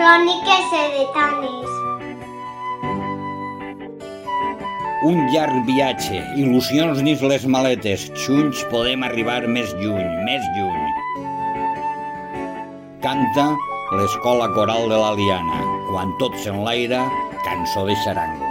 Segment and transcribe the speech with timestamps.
[0.00, 1.72] Cròniques editanes.
[5.04, 10.88] Un llarg viatge, il·lusions dins les maletes, junts podem arribar més lluny, més lluny.
[13.04, 13.50] Canta
[14.00, 15.60] l'escola coral de la Liana,
[15.90, 17.04] quan tot s'enlaira,
[17.44, 18.49] cançó de xarango.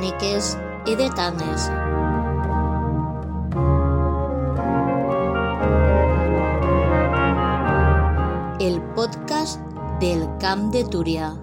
[0.00, 0.56] Cròniques
[0.86, 1.68] edetanes.
[8.60, 9.60] El podcast
[10.00, 11.34] del Camp de Túria.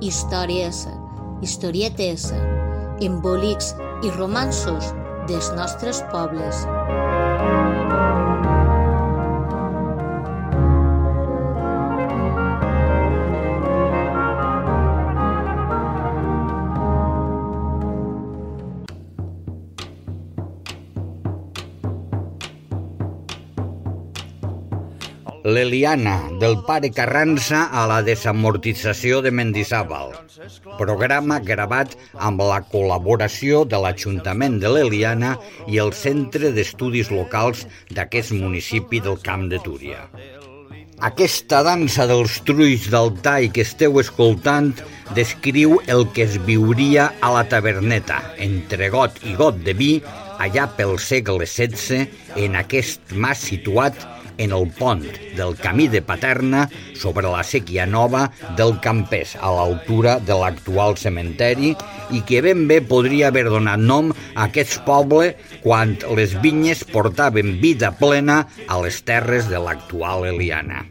[0.00, 0.88] Històries,
[1.42, 2.32] historietes,
[3.00, 4.94] embolics i romansos
[5.28, 6.64] dels nostres pobles.
[25.62, 30.10] L'Eliana, del pare Carranza a la desamortització de Mendizábal.
[30.80, 31.92] Programa gravat
[32.28, 35.36] amb la col·laboració de l'Ajuntament de l'Eliana
[35.70, 37.62] i el Centre d'Estudis Locals
[37.94, 40.02] d'aquest municipi del Camp de Túria.
[41.06, 44.72] Aquesta dansa dels trulls del tall que esteu escoltant
[45.14, 48.18] descriu el que es viuria a la taverneta,
[48.50, 49.92] entre got i got de vi,
[50.42, 52.02] allà pel segle XVI,
[52.42, 54.02] en aquest mas situat
[54.42, 55.04] en el pont
[55.36, 56.66] del camí de Paterna
[56.98, 58.26] sobre la sèquia nova
[58.58, 61.74] del Campès, a l'altura de l'actual cementeri,
[62.12, 67.56] i que ben bé podria haver donat nom a aquest poble quan les vinyes portaven
[67.62, 70.84] vida plena a les terres de l'actual Eliana.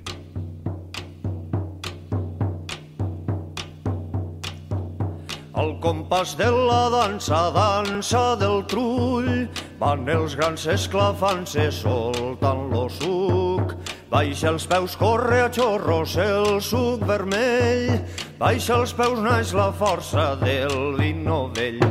[5.51, 9.49] El compàs de la dansa, dansa del trull,
[9.81, 13.73] van els grans esclafant-se soltant lo suc.
[14.11, 17.99] Baixa els peus, corre a xorros el suc vermell,
[18.39, 21.83] baixa els peus naix la força del vino vell.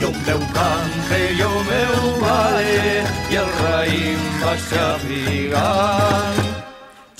[0.00, 2.96] Jo meu cante, jo meu vale,
[3.28, 6.51] i el raïm baixa pigant.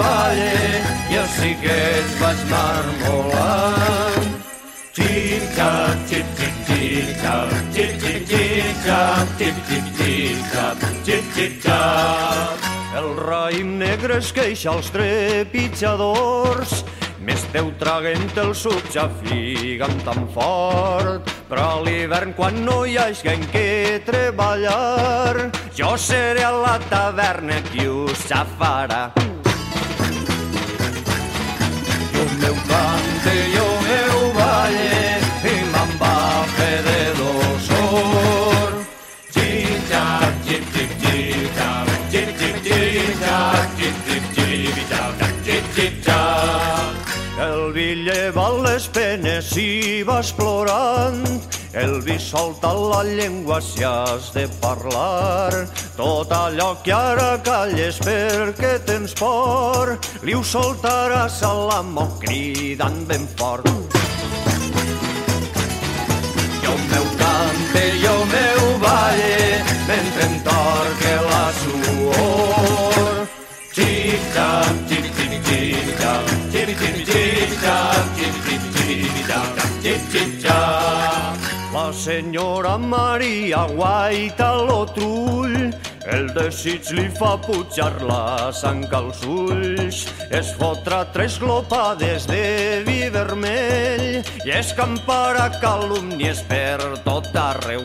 [0.00, 0.82] balle,
[1.12, 4.28] i els xiquets vaig marmolant.
[4.96, 12.68] Tic-tac, tic-tic-tic-tac, tic-tic-tic-tac, tic-tic-tic-tac, tic-tic-tac.
[12.98, 16.80] El raïm negre es queixa als trepitjadors,
[17.22, 21.30] m'esteu traguent el suc ja figant tan fort.
[21.50, 23.70] Però a l'hivern, quan no hi hagi en què
[24.06, 29.10] treballar, jo seré a la taverna qui us xafarà.
[29.14, 29.39] Jo
[32.24, 33.79] meu cante, jo meu balle,
[47.90, 51.24] El vi lleva les penes i vas plorant,
[51.74, 55.50] el vi solta la llengua si has de parlar.
[55.96, 63.26] Tot allò que ara calles perquè tens por, li ho soltaràs a l'amo cridant ben
[63.34, 63.66] fort.
[66.62, 73.26] Jo meu cante, jo meu balle, mentre em torque la suor.
[73.74, 75.09] Tic-tac,
[81.90, 85.56] La senyora Maria guaita lo trull,
[86.06, 90.04] el desig li fa pujar la sang als ulls.
[90.30, 97.82] Es fotrà tres glopades de vi vermell i escamparà calúmnies per tot arreu.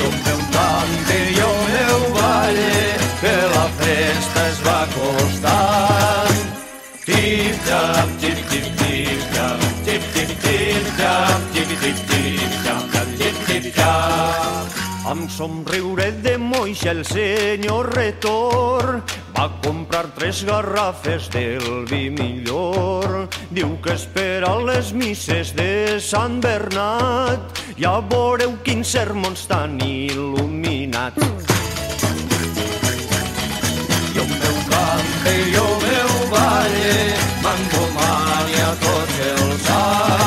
[0.00, 2.80] Meu cante, jo meu balle,
[3.94, 6.40] festa es va acostant.
[7.04, 14.80] Tip-tap, tip-tip-tip-tap, tip-tip-tip-tap, tip-tip-tip-tap, tip-tip-tap.
[15.04, 19.02] Amb somriure de moixa el senyor Retor
[19.36, 23.28] va comprar tres garrafes del vi millor.
[23.52, 27.62] Diu que espera les misses de Sant Bernat.
[27.78, 31.43] Ja veureu quins sermons tan il·luminats.
[35.24, 40.23] Cante, jo meu balle, m'encomani a tots els anys.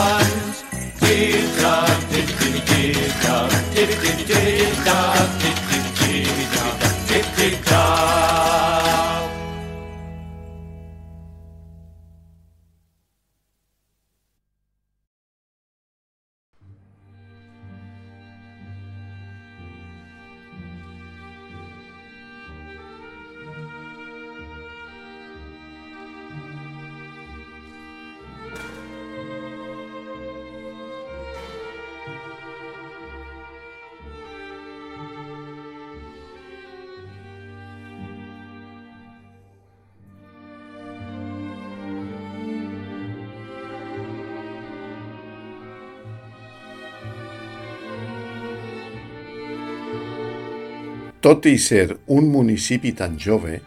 [51.27, 53.57] Tot i ser un municipi tan jove,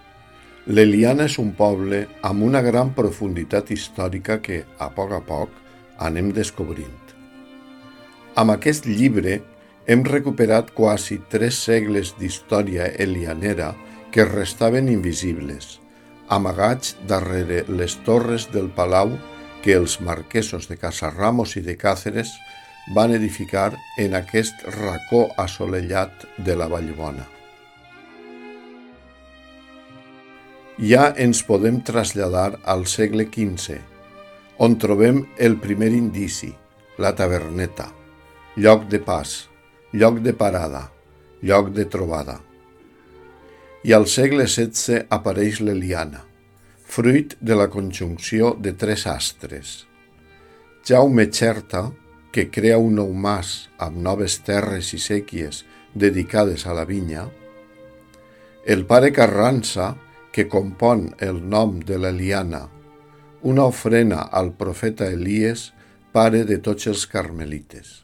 [0.73, 5.51] l'Eliana és un poble amb una gran profunditat històrica que, a poc a poc,
[6.07, 7.11] anem descobrint.
[8.41, 9.35] Amb aquest llibre
[9.85, 13.75] hem recuperat quasi tres segles d'història elianera
[14.15, 15.83] que restaven invisibles,
[16.29, 19.13] amagats darrere les torres del palau
[19.61, 22.33] que els marquesos de Casarramos i de Càceres
[22.97, 27.29] van edificar en aquest racó assolellat de la Vallbona.
[30.81, 33.75] Ja ens podem traslladar al segle XV,
[34.65, 36.49] on trobem el primer indici,
[36.97, 37.91] la taverneta,
[38.57, 39.35] lloc de pas,
[39.93, 40.87] lloc de parada,
[41.45, 42.39] lloc de trobada.
[43.85, 46.25] I al segle XVI apareix l'Eliana,
[46.89, 49.85] fruit de la conjunció de tres astres.
[50.89, 51.91] Jaume Xerta,
[52.33, 57.29] que crea un nou mas amb noves terres i sèquies dedicades a la vinya,
[58.65, 59.97] el pare Carrança,
[60.33, 62.69] que compon el nom de l'Eliana,
[63.43, 65.71] una ofrena al profeta Elies,
[66.13, 68.03] pare de tots els carmelites.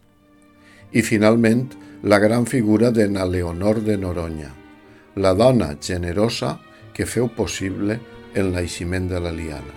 [0.92, 1.68] I finalment,
[2.02, 4.52] la gran figura de na Leonor de Noroña,
[5.16, 6.58] la dona generosa
[6.94, 7.98] que feu possible
[8.34, 9.74] el naixement de la liana.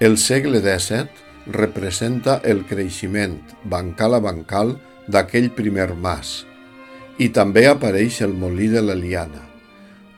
[0.00, 4.74] El segle XVII representa el creixement bancal a bancal
[5.06, 6.42] d'aquell primer mas
[7.18, 9.42] i també apareix el molí de la liana,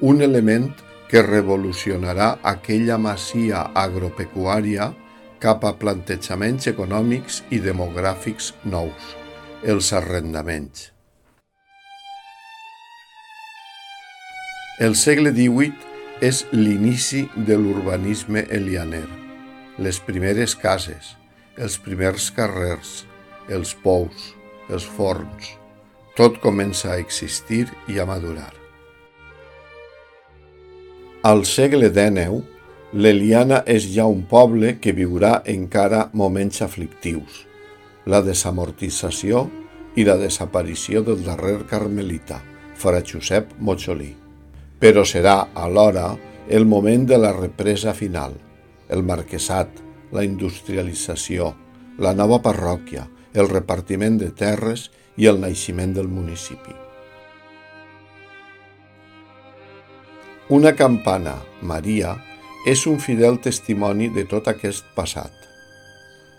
[0.00, 0.70] un element
[1.10, 4.90] que revolucionarà aquella masia agropecuària
[5.40, 9.10] cap a plantejaments econòmics i demogràfics nous,
[9.62, 10.90] els arrendaments.
[14.80, 15.72] El segle XVIII
[16.24, 19.06] és l'inici de l'urbanisme elianer.
[19.78, 21.14] Les primeres cases,
[21.56, 23.04] els primers carrers,
[23.48, 24.32] els pous,
[24.72, 25.54] els forns,
[26.16, 28.52] tot comença a existir i a madurar.
[31.26, 32.40] Al segle XIX,
[32.96, 37.42] l'Eliana és ja un poble que viurà encara moments aflictius,
[38.06, 39.44] la desamortització
[39.96, 42.40] i la desaparició del darrer carmelita,
[42.76, 44.10] Fra Josep Mocholí.
[44.78, 46.10] Però serà, alhora,
[46.48, 48.34] el moment de la represa final,
[48.88, 49.70] el marquesat,
[50.12, 51.54] la industrialització,
[51.98, 56.74] la nova parròquia, el repartiment de terres i el naixement del municipi.
[60.48, 62.12] Una campana, Maria,
[62.66, 65.32] és un fidel testimoni de tot aquest passat.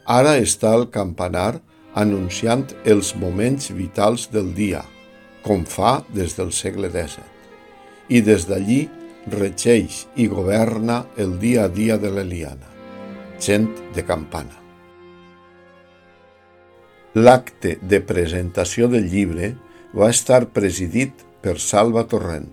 [0.08, 1.58] Ara està al campanar
[1.98, 4.84] anunciant els moments vitals del dia,
[5.44, 7.26] com fa des del segle XVII,
[8.16, 8.86] i des d'allí
[9.34, 12.72] regeix i governa el dia a dia de l'Eliana,
[13.40, 14.67] gent de campana.
[17.18, 19.48] L'acte de presentació del llibre
[19.98, 22.52] va estar presidit per Salva Torrent,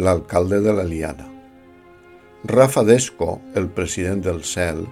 [0.00, 1.26] l'alcalde de l'Eliana.
[2.54, 4.86] Rafa Desco, el president del CEL,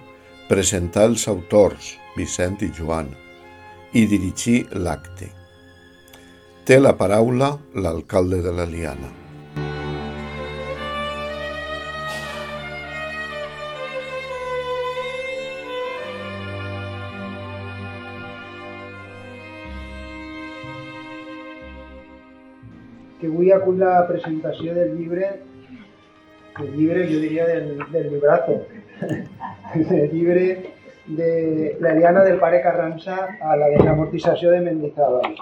[0.51, 3.09] presentà els autors, Vicent i Joan,
[3.97, 5.31] i dirigí l'acte.
[6.69, 9.24] Té la paraula l'alcalde de la Liana.
[23.25, 25.33] Que avui acull la presentació del llibre
[26.59, 28.61] el llibre, jo diria, del, del librazo,
[29.75, 30.71] el llibre
[31.07, 35.35] de la Liana del pare Carranza a la desamortització de Mendizábal.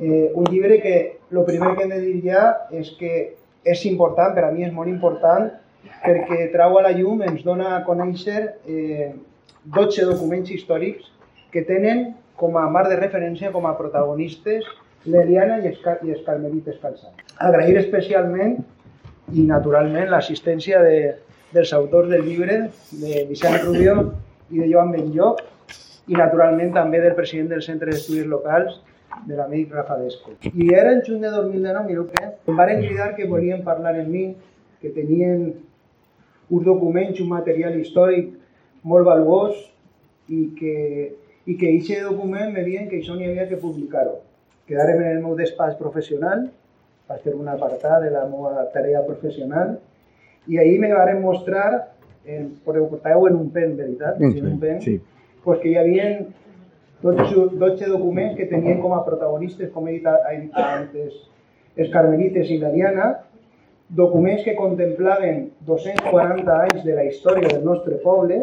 [0.00, 2.42] Eh, un llibre que el primer que hem de dir ja
[2.74, 3.12] és que
[3.62, 5.46] és important, per a mi és molt important,
[6.02, 9.12] perquè trau a la llum, ens dona a conèixer eh,
[9.78, 11.06] 12 documents històrics
[11.54, 14.66] que tenen com a marc de referència, com a protagonistes,
[15.06, 17.36] l'Eliana i, els, i els carmelites calçats.
[17.48, 18.58] Agrair especialment
[19.34, 20.96] i naturalment l'assistència de,
[21.54, 22.58] dels autors del llibre,
[23.02, 23.96] de Vicent Rubio
[24.50, 25.42] i de Joan Benlloc,
[26.06, 28.78] i naturalment també del president del Centre d'Estudis Locals,
[29.26, 30.34] de l'amic Rafa Desco.
[30.52, 34.12] I era en juny de 2019, mireu que em van cridar que volien parlar amb
[34.12, 34.26] mi,
[34.82, 35.46] que tenien
[36.50, 38.34] uns documents, un material històric
[38.86, 39.56] molt valuós
[40.28, 40.76] i que,
[41.46, 44.20] i que aquest document me diuen que això n'hi havia que publicar-ho.
[44.66, 46.48] Quedarem en el meu despatx professional
[47.06, 49.76] va ser una apartat de la meva tarea professional
[50.50, 51.92] i ahir me van mostrar,
[52.26, 54.18] en, podeu portar-ho en un pen, veritat?
[54.18, 54.96] Un Sí, pen, un pen, sí.
[55.44, 56.08] pues que hi havia
[57.02, 60.06] 12, 12 documents que tenien com a protagonistes, com he dit
[60.58, 61.14] antes,
[61.76, 63.10] els carmelites i la Diana,
[63.88, 68.40] documents que contemplaven 240 anys de la història del nostre poble,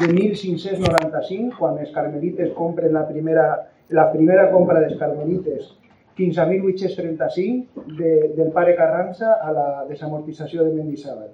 [0.00, 3.46] de 1595, quan els carmelites compren la primera,
[3.88, 5.68] la primera compra dels carmelites
[6.16, 11.28] fins a 1835 de, del pare Carranza a la desamortització de Mendizábal.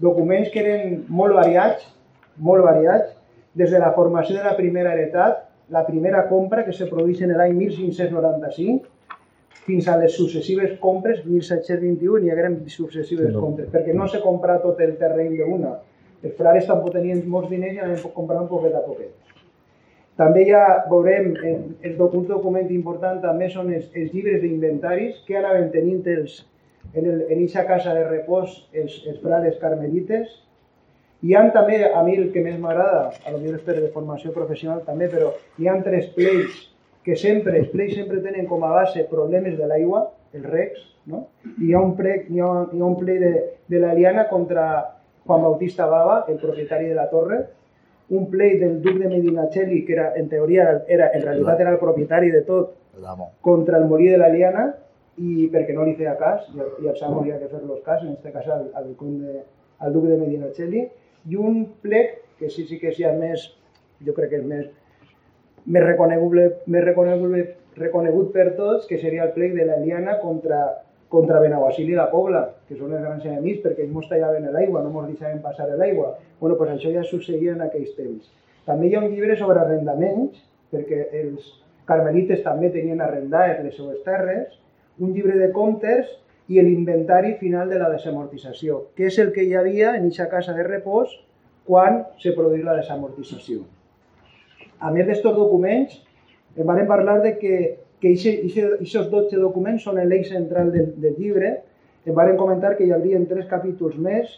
[0.00, 1.84] Documents que eren molt variats,
[2.40, 3.12] molt variats,
[3.54, 7.36] des de la formació de la primera heretat, la primera compra que se produeix en
[7.36, 8.88] l'any 1595,
[9.68, 13.44] fins a les successives compres, 1721, hi hagueren successives no.
[13.44, 15.76] compres, perquè no se compra tot el terreny d'una.
[16.24, 19.12] Els frares tampoc tenien molts diners i anaven comprant poquet a poquet.
[20.20, 20.60] També ja
[20.90, 25.70] veurem, en, el, doc- un document important també són els, els llibres d'inventaris que anaven
[25.72, 26.42] tenint els,
[26.92, 27.08] en,
[27.38, 30.28] eixa casa de repòs els, els frares carmelites.
[31.24, 33.88] Hi ha també, a mi el que més m'agrada, a lo millor és per de
[33.94, 36.66] formació professional també, però hi ha tres pleis
[37.04, 41.26] que sempre, els pleis sempre tenen com a base problemes de l'aigua, el Rex, no?
[41.58, 43.32] I hi ha un ple, hi ha, hi ha un ple de,
[43.72, 44.66] de l'Aliana contra
[45.26, 47.40] Juan Bautista Bava, el propietari de la torre,
[48.10, 51.78] un play del duc de Medinaceli, que era, en teoria, era, en realitat era el
[51.78, 52.74] propietari de tot,
[53.40, 54.64] contra el molí de la Liana
[55.20, 58.16] i perquè no li feia cas, i, i el Sam hauria de fer-los cas, en
[58.16, 59.44] aquest cas al, al, conde,
[59.78, 60.84] al duc de Medinaceli,
[61.30, 63.46] i un plec que sí, sí que és ja més,
[64.06, 64.66] jo crec que és més,
[65.66, 67.44] més reconeguble, més reconeguble,
[67.78, 70.64] reconegut per tots, que seria el plec de la Liana contra,
[71.10, 74.84] contra Benaguasil i la Pobla, que són els grans enemics perquè ells mos tallaven l'aigua,
[74.84, 76.14] no mos deixaven passar l'aigua.
[76.38, 78.30] Bueno, pues això ja succeïa en aquells temps.
[78.68, 80.38] També hi ha un llibre sobre arrendaments,
[80.70, 81.48] perquè els
[81.90, 84.54] carmelites també tenien arrendades les seues terres,
[85.02, 86.14] un llibre de comptes
[86.50, 90.54] i l'inventari final de la desamortització, que és el que hi havia en aquesta casa
[90.54, 91.12] de repòs
[91.66, 93.64] quan se produïa la desamortització.
[94.78, 95.98] A més d'estos documents,
[96.56, 97.56] em van parlar de que
[98.00, 101.56] que aquests 12 documents són l'eix central del, del llibre.
[102.08, 104.30] Em van comentar que hi hauria tres capítols més.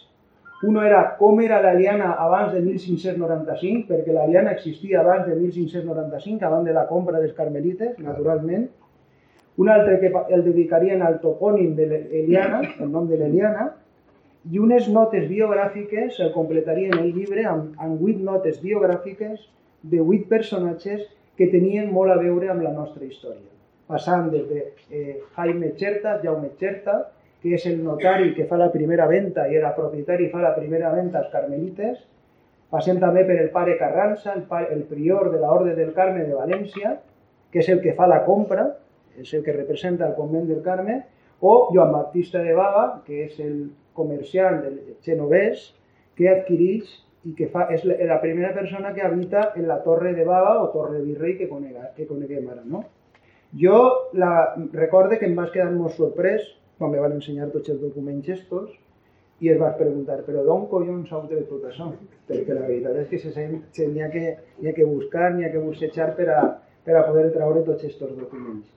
[0.66, 5.34] Uno era com era la Liana abans de 1595, perquè la Liana existia abans de
[5.34, 8.68] 1595, abans de la compra dels carmelites, naturalment.
[9.58, 13.72] Un altre que el dedicarien al topònim de l'Eliana, el nom de l'Eliana,
[14.50, 19.44] i unes notes biogràfiques el completarien el llibre amb, amb 8 notes biogràfiques
[19.82, 21.04] de 8 personatges
[21.38, 23.51] que tenien molt a veure amb la nostra història.
[23.92, 26.94] Passant des de eh, Jaime Cherta, Jaume Cherta,
[27.42, 30.92] que és el notari que fa la primera venda i el propietari fa la primera
[30.94, 31.98] venda als carmelites,
[32.72, 36.94] passem també per el pare Carranza, el, prior de l'Orde del Carme de València,
[37.52, 38.70] que és el que fa la compra,
[39.20, 41.02] és el que representa el convent del Carme,
[41.42, 43.58] o Joan Baptista de Baga, que és el
[43.92, 45.66] comerciant del genovès,
[46.16, 46.88] que adquireix
[47.28, 51.02] i que fa, la primera persona que habita en la torre de Bava o torre
[51.02, 52.62] Virrei que, conega, que coneguem ara.
[52.64, 52.86] No?
[53.60, 56.44] Jo la, recorde que em vas quedar molt sorprès
[56.78, 58.70] quan me van ensenyar tots els documents gestos
[59.42, 61.90] i es vas preguntar, però d'on collons heu tret tot això?
[62.28, 65.44] Perquè la veritat és que se, se, se n'hi ha, que, ha que buscar, n'hi
[65.44, 66.40] ha que bussejar per a,
[66.86, 68.70] per a poder treure tots aquests documents.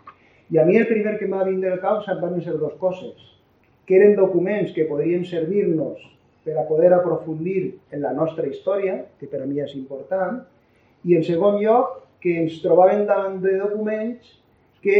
[0.51, 3.15] I a mi el primer que em va vindre al cap van ser dues coses,
[3.85, 6.01] que eren documents que podrien servir-nos
[6.45, 10.41] per a poder aprofundir en la nostra història, que per a mi és important,
[11.05, 14.33] i en segon lloc, que ens trobàvem davant de documents
[14.85, 14.99] que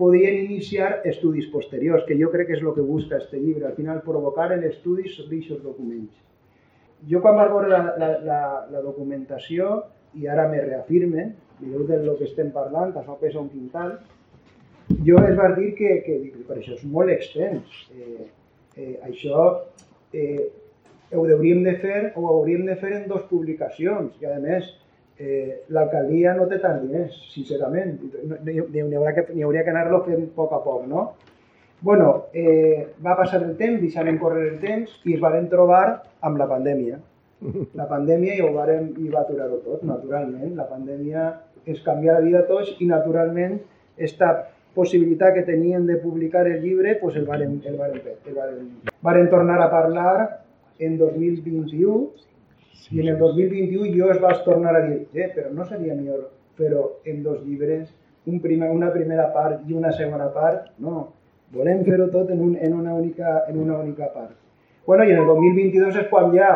[0.00, 3.76] podien iniciar estudis posteriors, que jo crec que és el que busca este llibre, al
[3.76, 6.16] final provocar l'estudi sobre aquests documents.
[7.10, 8.40] Jo quan vaig veure la, la, la,
[8.72, 9.82] la documentació,
[10.16, 13.98] i ara me reafirme, mireu del que estem parlant, això pesa un quintal,
[15.04, 16.18] jo es va dir que, que
[16.48, 17.82] per això és molt extens.
[17.96, 18.28] Eh,
[18.76, 19.46] eh, això
[20.14, 20.48] eh,
[21.12, 24.68] ho hauríem de fer o ho hauríem de fer en dues publicacions i a més
[25.18, 27.96] eh, l'alcaldia no té tants diners, sincerament,
[28.44, 31.08] n'hi hauria que, hauria que anar-lo fent a poc a poc, no?
[31.80, 36.40] bueno, eh, va passar el temps, deixarem córrer el temps i es varen trobar amb
[36.40, 36.98] la pandèmia.
[37.76, 40.54] La pandèmia i ho varen, i va aturar-ho tot, naturalment.
[40.56, 41.28] La pandèmia
[41.68, 43.58] es canvia la vida a tots i naturalment
[43.96, 44.30] esta
[44.76, 48.02] possibilitat que tenien de publicar el llibre pues el varen, el varen.
[48.24, 48.66] El varen,
[49.02, 50.44] varen tornar a parlar
[50.78, 52.10] en 2021
[52.90, 56.30] i en el 2021 jo es vaig tornar a dir eh, però no seria millor
[56.56, 57.90] fer-ho en dos llibres,
[58.26, 60.70] un primer, una primera part i una segona part?
[60.82, 61.08] No,
[61.54, 64.34] volem fer-ho tot en, un, en, una única, en una única part.
[64.86, 66.50] Bueno, i en el 2022 és quan ja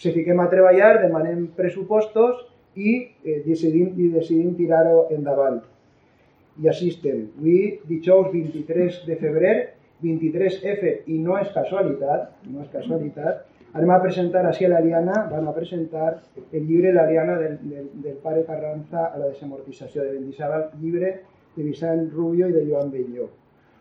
[0.00, 5.60] se fiquem a treballar, demanem pressupostos i eh, decidim, i decidim tirar-ho endavant.
[6.60, 7.26] I així estem.
[7.40, 9.54] Avui, dijous 23 de febrer,
[10.04, 15.46] 23F, i no és casualitat, no és casualitat, anem a presentar així a l'Aliana, van
[15.46, 16.08] a presentar
[16.40, 21.12] el llibre L'Aliana del, del, del pare Carranza a la desamortització de Bendizábal, llibre
[21.56, 23.28] de Vicent Rubio i de Joan Belló.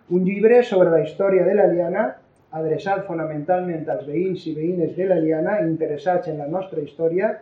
[0.10, 2.06] Un llibre sobre la història de l'Aliana
[2.60, 7.34] adreçat fonamentalment als veïns i veïnes de l'Aliana interessats en la nostra història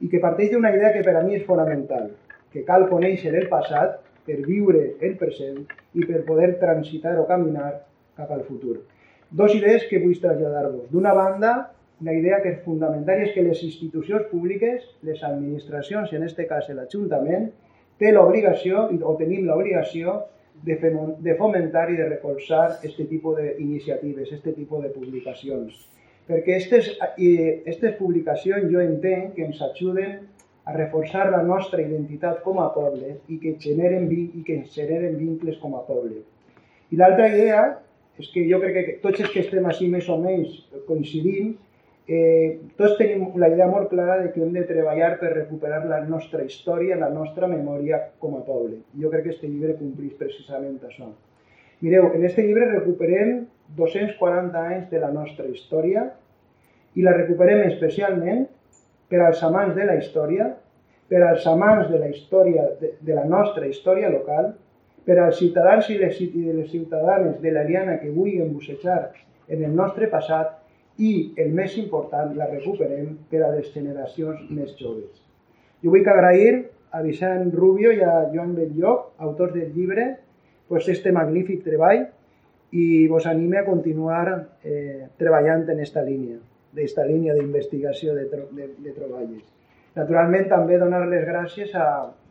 [0.00, 2.10] i que parteix d'una idea que per a mi és fonamental,
[2.52, 5.62] que cal conèixer el passat per viure el present
[5.94, 7.70] i per poder transitar o caminar
[8.16, 8.80] cap al futur.
[9.30, 10.90] Dos idees que vull traslladar-vos.
[10.92, 11.52] D'una banda,
[12.02, 16.68] una idea que és fundamental és que les institucions públiques, les administracions, en aquest cas
[16.74, 17.48] l'Ajuntament,
[18.02, 20.18] té l'obligació, o tenim l'obligació,
[20.66, 20.76] de,
[21.18, 25.78] de fomentar i de recolzar aquest tipus d'iniciatives, aquest tipus de publicacions.
[26.28, 30.20] Perquè aquestes publicacions jo entenc que ens ajuden
[30.64, 35.58] a reforçar la nostra identitat com a poble i que generen, i que generen vincles
[35.62, 36.22] com a poble.
[36.92, 37.64] I l'altra idea
[38.20, 41.56] és que jo crec que tots els que estem així més o menys coincidim
[42.08, 46.00] eh, tots tenim la idea molt clara de que hem de treballar per recuperar la
[46.04, 48.80] nostra història, la nostra memòria com a poble.
[48.98, 51.10] Jo crec que aquest llibre complís precisament això.
[51.82, 56.08] Mireu, en este llibre recuperem 240 anys de la nostra història
[56.94, 58.44] i la recuperem especialment
[59.10, 60.50] per als amants de la història,
[61.08, 64.52] per als amants de la història de, de la nostra història local,
[65.04, 69.10] per als ciutadans i les, i les ciutadanes de l'Aliana que vulguin bussejar
[69.48, 70.61] en el nostre passat
[70.98, 75.22] i, el més important, la recuperem per a les generacions més joves.
[75.82, 80.08] Jo vull agrair a Vicent Rubio i a Joan Belllloc, autors del llibre,
[80.68, 82.06] pues, este magnífic treball
[82.72, 84.26] i vos anime a continuar
[84.64, 86.38] eh, treballant en esta línia,
[86.72, 89.42] d'esta línia d'investigació de, de, de troballes.
[89.96, 91.88] Naturalment, també donar les gràcies a,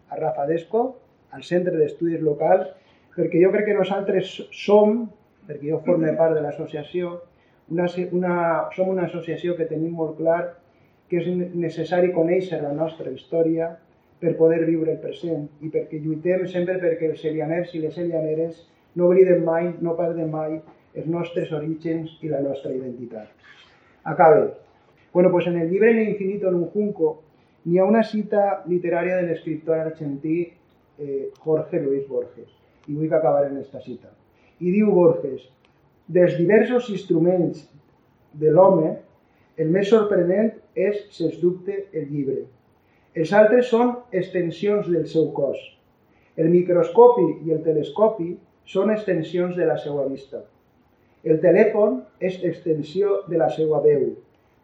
[0.09, 0.85] a Rafa Desco,
[1.31, 2.69] al Centre d'Estudis Locals,
[3.15, 5.03] perquè jo crec que nosaltres som,
[5.47, 7.17] perquè jo formo part de l'associació,
[7.71, 8.35] una, una,
[8.75, 10.41] som una associació que tenim molt clar
[11.09, 13.71] que és necessari conèixer la nostra història
[14.21, 18.61] per poder viure el present i perquè lluitem sempre perquè els elianers i les elianeres
[18.95, 20.59] no obliden mai, no perden mai
[20.95, 23.29] els nostres orígens i la nostra identitat.
[24.03, 24.51] Acabe.
[25.13, 27.21] Bueno, pues en el llibre En infinito en un junco
[27.65, 30.37] hi ha una cita literària de l'escriptor argentí
[30.97, 32.49] eh, Jorge Luis Borges.
[32.87, 34.09] I vull acabar en aquesta cita.
[34.59, 35.43] I diu Borges,
[36.11, 37.63] dels diversos instruments
[38.41, 38.95] de l'home,
[39.61, 42.41] el més sorprenent és, sens dubte, el llibre.
[43.15, 45.59] Els altres són extensions del seu cos.
[46.39, 48.33] El microscopi i el telescopi
[48.73, 50.43] són extensions de la seva vista.
[51.23, 54.09] El telèfon és extensió de la seva veu.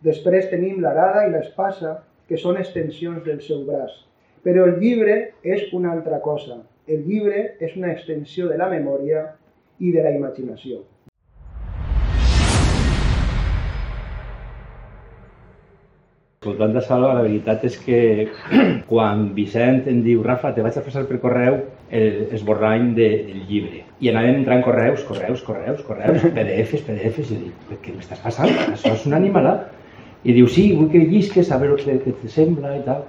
[0.04, 3.94] Després tenim l'arada i l'espasa, que són extensions del seu braç.
[4.44, 6.60] Però el llibre és una altra cosa.
[6.88, 9.24] El llibre és una extensió de la memòria
[9.80, 10.84] i de la imaginació.
[16.48, 17.98] Escoltant de Salva, la veritat és que
[18.90, 21.58] quan Vicent em diu Rafa, te vaig a passar per correu
[21.92, 23.82] l'esborrany de, del llibre.
[24.00, 28.54] I anàvem entrant correus, correus, correus, correus, PDFs, PDFs, i dic, què m'estàs passant?
[28.70, 29.68] Això és una animalada.
[30.24, 33.04] I diu, sí, vull que llisques, a veure què, què te sembla i tal.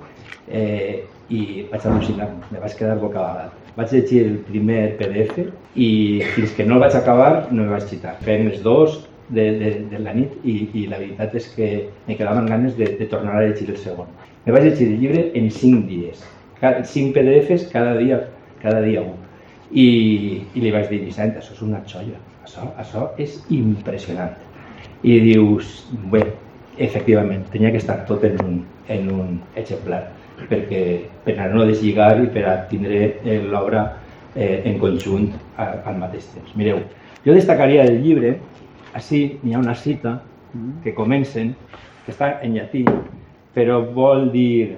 [0.51, 3.55] Eh, I vaig al·lucinar-me, me vaig quedar bocabadat.
[3.79, 5.44] Vaig llegir el primer PDF
[5.79, 5.90] i
[6.35, 8.16] fins que no el vaig acabar no me vaig xitar.
[8.27, 8.98] Fent els dos,
[9.29, 11.69] de, de, de la nit i, i la veritat és que
[12.07, 14.11] me quedaven ganes de, de tornar a llegir el segon.
[14.47, 16.25] Me vaig llegir el llibre en 5 dies,
[16.62, 18.23] 5 PDFs cada dia,
[18.62, 19.17] cada dia un.
[19.71, 19.88] I,
[20.57, 24.33] i li vaig dir, Vicent, això és una xoia, això, això és impressionant.
[25.05, 26.25] I dius, bé,
[26.79, 28.57] efectivament, tenia que estar tot en un,
[28.88, 30.07] en un exemplar,
[30.49, 30.83] perquè
[31.27, 33.85] per a no deslligar i per a tindre eh, l'obra
[34.35, 36.55] eh, en conjunt al mateix temps.
[36.57, 36.81] Mireu,
[37.27, 38.38] jo destacaria el llibre
[38.96, 40.18] així n'hi ha una cita
[40.85, 41.55] que comencen,
[42.05, 42.85] que està en llatí,
[43.55, 44.77] però vol dir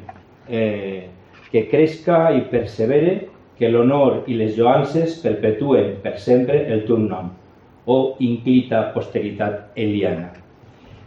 [0.48, 1.06] eh,
[1.50, 3.28] que cresca i persevere,
[3.60, 7.28] que l'honor i les joances perpetuen per sempre el teu nom,
[7.86, 10.30] o inclita posteritat eliana.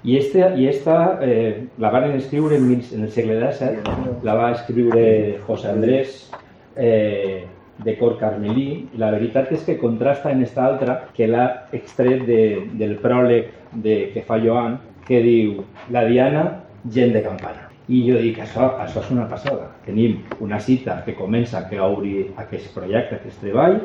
[0.04, 4.52] I esta, i esta eh, la van escriure en, en el segle XVII, la va
[4.52, 6.30] escriure José Andrés
[6.76, 7.46] eh,
[7.84, 12.42] de cor carmelí, la veritat és que contrasta en esta altra que l'ha extret de,
[12.80, 16.46] del pròleg de, que fa Joan, que diu la Diana,
[16.94, 17.70] gent de campanya.
[17.92, 19.72] I jo dic, això, això és una passada.
[19.88, 23.82] Tenim una cita que comença que obri aquest projecte, aquest treball,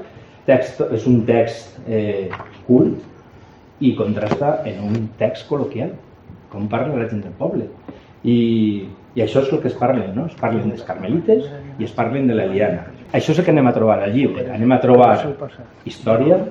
[0.46, 2.28] text, és un text eh,
[2.68, 5.96] cult i contrasta en un text col·loquial,
[6.52, 7.66] com parla la gent del poble.
[8.22, 8.38] I,
[9.14, 10.28] i això és el que es parlen, no?
[10.30, 11.46] Es parlen dels carmelites
[11.78, 12.86] i es parlen de la Liana.
[13.12, 14.44] Això és el que anem a trobar al llibre.
[14.52, 15.12] Anem a trobar
[15.88, 16.42] història,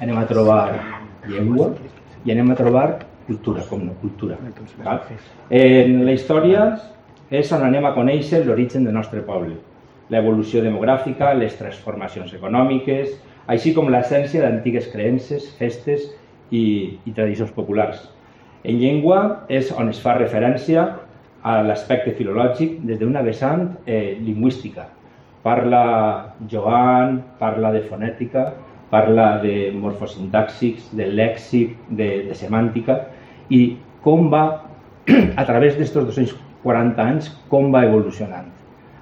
[0.00, 0.60] anem a trobar
[1.28, 1.74] llengua
[2.24, 2.86] i anem a trobar
[3.26, 4.38] cultura, com no, cultura.
[4.84, 5.02] Val?
[5.50, 6.70] En la història
[7.30, 9.58] és on anem a conèixer l'origen del nostre poble,
[10.10, 13.12] l'evolució demogràfica, les transformacions econòmiques,
[13.52, 16.08] així com l'essència d'antigues creences, festes
[16.50, 18.00] i, i tradicions populars.
[18.64, 20.86] En llengua és on es fa referència
[21.42, 24.88] a l'aspecte filològic des d'una vessant eh, lingüística,
[25.42, 28.50] Parla Joan, parla de fonètica,
[28.90, 32.98] parla de morfosintàxics, de lèxic, de, de semàntica
[33.48, 34.44] i com va,
[35.40, 38.50] a través d'estos 240 anys, com va evolucionant.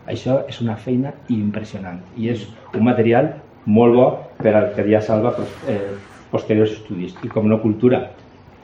[0.08, 3.32] Això és una feina impressionant i és un material
[3.66, 4.06] molt bo
[4.38, 5.34] per al que ja salva
[5.68, 5.96] eh,
[6.30, 8.04] posteriors estudis i com no cultura,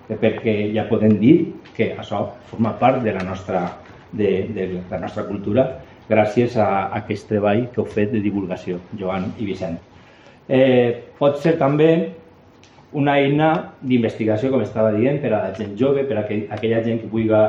[0.09, 1.35] perquè ja podem dir
[1.77, 3.67] que això forma part de la nostra,
[4.13, 5.67] de, de la nostra cultura
[6.09, 9.79] gràcies a, aquest treball que heu fet de divulgació, Joan i Vicent.
[10.49, 11.91] Eh, pot ser també
[12.95, 13.51] una eina
[13.83, 17.11] d'investigació, com estava dient, per a la gent jove, per a aquell, aquella gent que
[17.11, 17.41] vulgui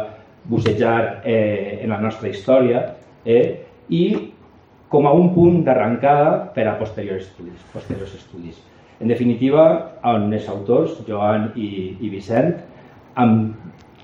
[0.49, 2.85] bussejar eh, en la nostra història,
[3.25, 4.05] eh, i
[4.89, 7.61] com a un punt d'arrencada per a posteriors estudis.
[7.73, 8.57] Posteriors estudis.
[9.01, 9.65] En definitiva,
[10.07, 12.53] on els autors, Joan i, i Vicent,
[13.19, 13.55] amb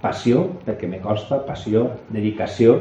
[0.01, 2.79] passió, perquè me costa, passió, dedicació,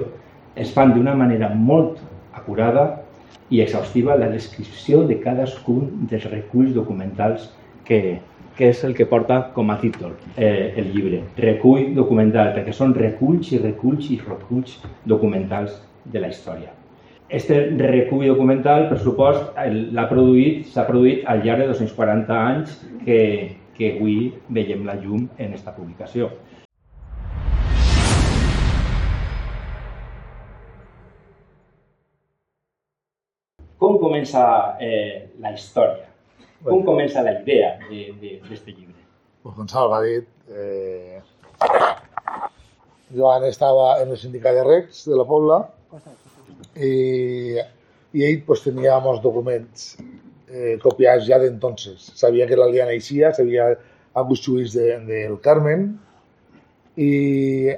[0.61, 2.01] es fan d'una manera molt
[2.37, 3.03] acurada
[3.51, 7.49] i exhaustiva la descripció de cadascun dels reculls documentals
[7.85, 8.21] que,
[8.57, 11.23] que és el que porta com a títol eh, el llibre.
[11.41, 14.77] Recull documental, perquè són reculls i reculls i reculls
[15.09, 16.75] documentals de la història.
[17.31, 19.57] Este recull documental, per supost,
[19.95, 23.21] l'ha produït, s'ha produït al llarg de 240 anys que,
[23.77, 26.31] que avui veiem la llum en esta publicació.
[34.01, 34.43] Comença
[34.83, 36.09] eh, la història?
[36.65, 38.99] Com comença la idea d'aquest llibre?
[39.43, 41.21] Pues con Salva ha dit, eh,
[43.17, 45.63] Joan estava en el sindicat de recs de la Pobla
[46.77, 47.57] i,
[48.13, 49.95] i ell pues, tenia molts documents
[50.51, 52.11] eh, copiats ja d'entonces.
[52.21, 53.73] Sabia que l'Aliana eixia, sabia
[54.21, 55.89] alguns xuïs de, del Carmen
[57.01, 57.73] i,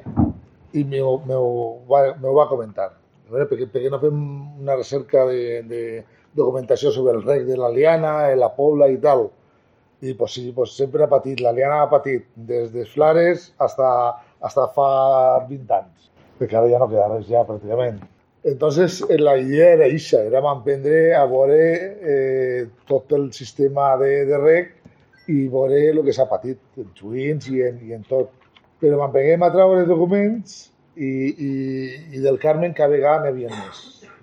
[0.74, 1.46] i m'ho
[1.88, 2.90] va, va comentar.
[3.32, 4.18] Perquè, perquè no fem
[4.62, 5.82] una recerca de, de
[6.36, 9.28] documentació sobre el rec de l'Aliana, la Pobla i tal.
[10.02, 13.90] I pues, sí, pues, sempre ha patit, l'Aliana ha patit des de Flares hasta,
[14.42, 14.88] hasta fa
[15.48, 18.02] 20 anys, perquè ara ja no queda res ja pràcticament.
[18.42, 21.60] Entonces, eh, la idea era ixa, era emprendre a veure
[22.02, 24.72] eh, tot el sistema de, de rec
[25.30, 28.34] i veure el que s'ha patit en Xuins i en, i en tot.
[28.82, 31.10] Però m'emprenguem a treure documents i,
[31.48, 31.50] i,
[32.16, 33.82] i del Carmen cada vegada n'hi havia més.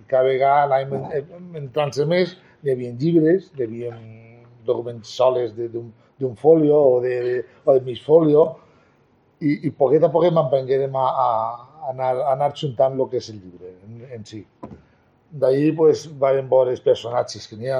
[0.09, 3.93] Cada vegada anàvem en- entrant-se més, n'hi havia llibres, n'hi havia
[4.65, 8.43] documents soles de- d'un folio o de, de, o de mig folio
[9.39, 11.29] i, i poquet a poquet m'emprenguérem a, a,
[11.93, 14.41] anar, a anar juntant el que és el llibre en, en si.
[15.31, 17.79] D'ahir pues, vam veure els personatges que n'hi ha,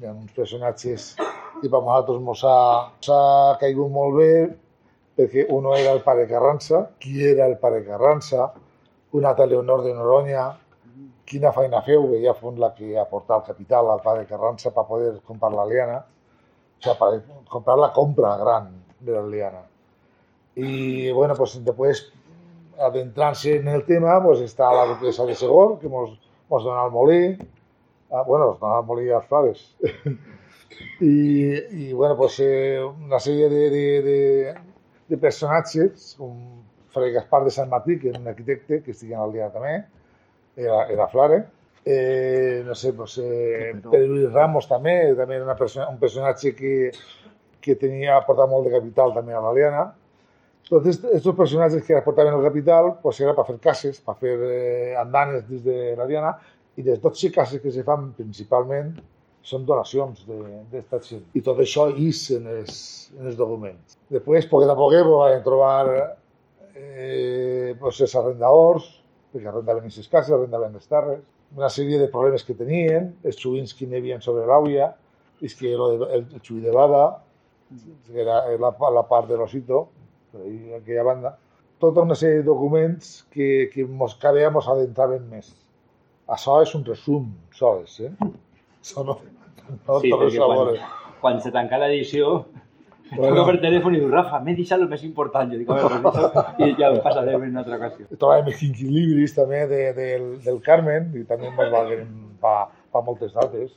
[0.00, 1.14] hi ha uns personatges
[1.60, 2.56] que per nosaltres mos ha,
[3.10, 4.30] ha caigut molt bé
[5.20, 8.52] perquè uno era el pare Carranza, qui era el pare Carranza,
[9.12, 10.46] una altra Leonor de Noroña,
[11.28, 14.86] quina feina feu, que ella fos la que aportava el capital al pare Carranza per
[14.88, 15.98] poder comprar la liana,
[16.78, 19.62] o sea, para comprar la compra gran de la liana.
[20.54, 22.12] Y bueno, pues después,
[22.78, 26.92] adentrarse en el tema, pues está la duquesa de Segor, que hemos, hemos donado al
[26.92, 27.38] molí,
[28.10, 29.76] ah, bueno, nos donado al molí a las flores.
[30.98, 31.52] y,
[31.90, 34.69] y bueno, pues eh, una serie de, de, de,
[35.10, 36.34] de personatges, com
[36.94, 39.76] Fray Gaspar de Sant Martí, que era un arquitecte que estigui en el dia també,
[40.56, 41.40] era, era Flare.
[41.84, 46.52] Eh, no sé, pues, eh, Pere Luis Ramos també, també era una persona, un personatge
[46.56, 46.74] que,
[47.64, 49.88] que tenia aportat molt de capital també a l'Aliana.
[50.64, 54.96] Entonces, estos personajes que aportaven el capital, pues era para hacer cases, para hacer eh,
[54.96, 56.36] andanes des de la Diana,
[56.76, 58.92] i les 12 cases que se fan principalment
[59.46, 61.20] són donacions d'esta de.
[61.34, 62.80] I tot això és en els,
[63.18, 63.98] en els documents.
[64.12, 65.76] Després, poquet a poquet, vam trobar
[66.74, 68.88] eh, pues, els arrendadors,
[69.32, 71.22] perquè arrendaven aquestes cases, arrendaven les terres,
[71.56, 74.92] una sèrie de problemes que tenien, els xuïns que n'hi havia sobre l'àuia,
[75.42, 77.04] és que de, el, el xuí de Bada,
[78.06, 79.88] que era la, la part de l'Osito,
[80.76, 81.32] aquella banda,
[81.82, 85.50] tota una sèrie de documents que, que mos cada vegada mos adentraven més.
[86.30, 88.12] Això és un resum, sols, eh?
[88.96, 90.74] No, no Sí, té res perquè a quan,
[91.20, 92.40] quan se tanca l'edició,
[93.16, 93.44] Bueno.
[93.48, 95.50] per telèfon i diu, Rafa, m'he deixat el més important.
[95.50, 98.06] Jo dic, a veure, pues i ja ho passarem en una altra ocasió.
[98.12, 102.14] Trobàvem els quinquilibris també de, del, del Carmen i també ens valgueren
[102.44, 102.54] pa,
[102.92, 103.74] pa moltes dates.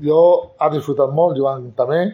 [0.00, 0.20] Jo
[0.56, 2.04] he disfrutat molt, Joan també,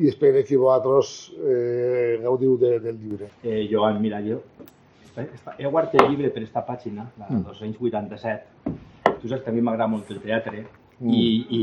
[0.00, 3.32] i espero que vosaltres eh, gaudiu de, del llibre.
[3.42, 4.40] Eh, Joan, mira, jo
[5.20, 8.70] he guardat el llibre per esta pàgina, la 287.
[9.20, 10.62] Tu saps que a mi m'agrada molt el teatre
[11.00, 11.60] i, i,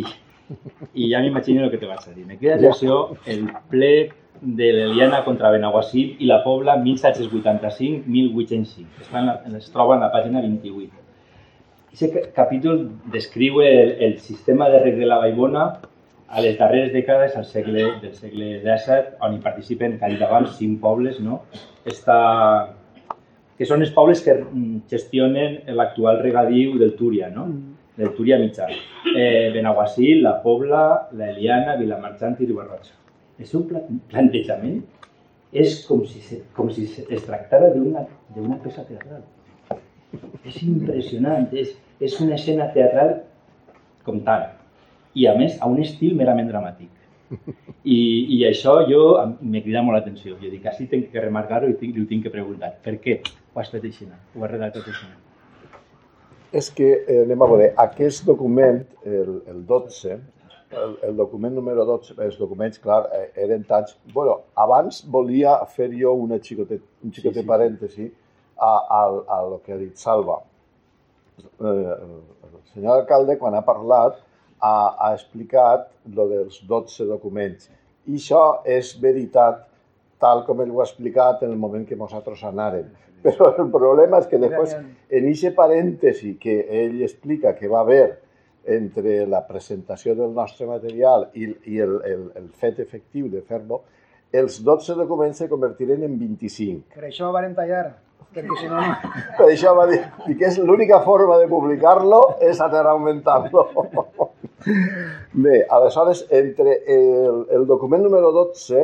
[0.93, 2.25] i ja m'imagino el que te vaig a dir.
[2.25, 4.09] Me queda l'atenció el ple
[4.41, 8.85] de l'Eliana contra Benaguasil i la Pobla 1785-1805.
[9.05, 10.93] Està en la, es troba en la pàgina 28.
[11.97, 12.75] Aquest capítol
[13.13, 15.63] descriu el, el sistema de reg de la Vallbona
[16.27, 20.21] a les darreres dècades al segle, del segle XVII, on hi participen, que ha dit
[20.21, 21.35] abans, cinc pobles, no?
[21.87, 22.19] Està,
[23.57, 27.43] que són els pobles que mm, gestionen l'actual regadiu del Túria, no?
[27.97, 28.67] Del Túria mitjà.
[29.15, 32.93] Eh, Benaguasil, La Pobla, La Eliana, Vilamarxant i Ribarroja.
[33.45, 34.79] Seu pla- plantejament
[35.53, 36.21] és com si,
[36.57, 39.23] com si es tractara d'una peça teatral.
[40.47, 43.17] És impressionant, és, és una escena teatral
[44.07, 44.47] com tal.
[45.17, 46.89] I a més, a un estil merament dramàtic.
[47.83, 47.97] I,
[48.37, 50.37] i això jo em- me crida molt l'atenció.
[50.41, 52.73] Jo dic, així tinc que remarcar-ho i tinc, li ho tinc que preguntar.
[52.83, 53.17] Per què
[53.53, 54.07] ho has fet així?
[54.35, 55.07] Ho has redactat així?
[56.57, 60.15] És que, eh, anem a veure, aquest document, el, el 12,
[60.71, 63.97] el, el document número 12, els documents, clar, eh, eren tants...
[64.13, 67.51] bueno, abans volia fer jo una xicotet, un xicotet sí, sí.
[67.51, 68.07] parèntesi
[68.57, 69.01] a, a,
[69.37, 70.39] a lo que ha dit Salva.
[71.43, 74.17] Eh, el senyor alcalde, quan ha parlat,
[74.57, 77.69] ha, ha explicat lo dels 12 documents.
[78.07, 79.67] I això és veritat,
[80.17, 82.89] tal com ell ho ha explicat en el moment que nosaltres anàrem.
[83.23, 84.75] Però el problema és que després,
[85.09, 88.19] en aquest parèntesi que ell explica que va haver
[88.67, 93.81] entre la presentació del nostre material i, i el, el, el fet efectiu de fer-lo,
[94.35, 96.91] els 12 documents se convertiren en 25.
[96.93, 97.85] Per això van tallar,
[98.35, 98.83] perquè si no.
[99.39, 103.65] Per això va dir i que és l'única forma de publicar-lo és anar augmentant-lo.
[105.45, 108.83] Bé, aleshores, entre el, el document número 12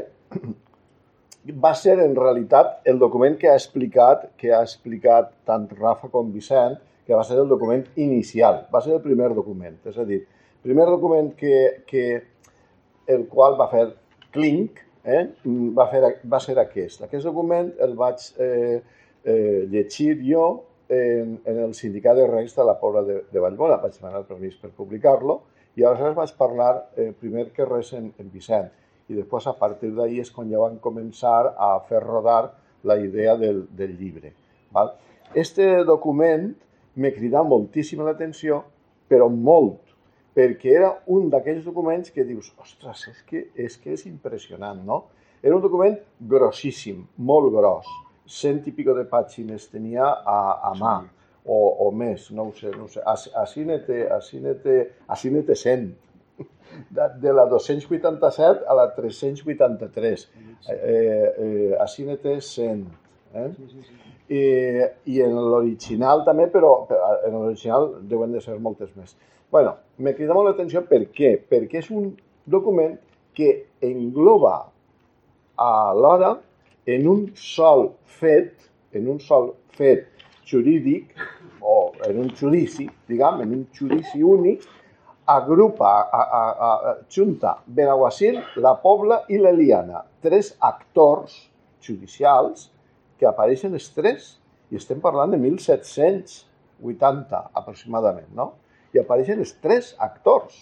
[1.52, 6.32] va ser en realitat el document que ha explicat que ha explicat tant Rafa com
[6.32, 10.22] Vicent, que va ser el document inicial, va ser el primer document, és a dir,
[10.64, 12.06] primer document que, que
[13.12, 13.90] el qual va fer
[14.32, 15.26] clink, eh,
[15.76, 17.04] va, fer, va ser aquest.
[17.04, 18.80] Aquest document el vaig eh,
[19.26, 20.46] eh, llegir jo
[20.88, 24.30] en, en el sindicat de Reis de la Pobla de, de Vallbona, vaig demanar el
[24.30, 25.42] permís per publicar-lo,
[25.76, 28.72] i aleshores vaig parlar eh, primer que res en, en Vicent,
[29.10, 33.36] i després a partir d'ahir és quan ja van començar a fer rodar la idea
[33.40, 34.34] del, del llibre.
[34.72, 34.94] Val?
[35.34, 36.52] Este document
[36.96, 38.62] me cridà moltíssim l'atenció,
[39.10, 39.80] però molt,
[40.36, 45.04] perquè era un d'aquells documents que dius, ostres, és que, és que és impressionant, no?
[45.44, 45.98] Era un document
[46.30, 47.90] grossíssim, molt gros,
[48.26, 50.40] cent i pico de pàgines tenia a,
[50.70, 50.96] a mà,
[51.44, 53.04] o, o més, no ho sé, no ho sé.
[53.42, 54.06] Així ne té,
[54.64, 54.78] té,
[55.50, 55.90] té 100.
[56.94, 60.26] De, de la 287 a la 383.
[60.70, 62.84] Eh, eh, així ne té 100.
[63.34, 63.50] Eh?
[64.34, 64.42] I,
[65.14, 66.74] i en l'original també, però
[67.28, 69.16] en l'original deuen de ser moltes més.
[69.54, 71.36] bueno, me crida molt l'atenció per què?
[71.50, 72.08] Perquè és un
[72.50, 72.96] document
[73.38, 73.50] que
[73.86, 74.56] engloba
[75.62, 76.40] alhora
[76.86, 78.56] en un sol fet,
[78.94, 80.08] en un sol fet
[80.50, 81.14] jurídic,
[81.62, 84.66] o en un judici, diguem, en un judici únic,
[85.26, 91.36] agrupa, a, a, a, junta Benaguasil, la Pobla i l'Eliana, tres actors
[91.84, 92.70] judicials
[93.20, 94.34] que apareixen els tres,
[94.72, 98.54] i estem parlant de 1780 aproximadament, no?
[98.94, 100.58] I apareixen els tres actors.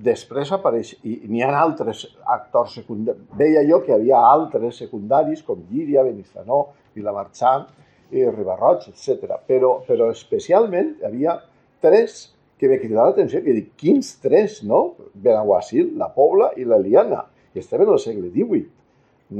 [0.00, 3.26] Després apareix, i n'hi ha altres actors secundaris.
[3.36, 6.62] Veia jo que hi havia altres secundaris, com Llíria, Benistanó,
[6.96, 7.68] Vilamarxant,
[8.10, 9.36] i Ribarroig, etc.
[9.46, 11.36] Però, però especialment hi havia
[11.84, 14.82] tres que me cridava l'atenció, que dic, quins tres, no?
[15.14, 17.22] Benaguasil, la Pobla i l'Eliana.
[17.54, 18.66] I estem en el segle XVIII.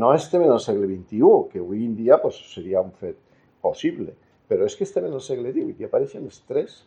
[0.01, 3.19] No estem en el segle XXI, que avui en dia pues, seria un fet
[3.61, 4.15] possible,
[4.49, 6.79] però és que estem en el segle XVIII i apareixen els tres,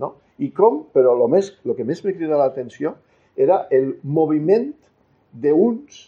[0.00, 0.14] no?
[0.40, 0.80] I com?
[0.96, 2.94] Però lo, més, lo que més me crida l'atenció
[3.36, 4.70] era el moviment
[5.44, 6.00] d'uns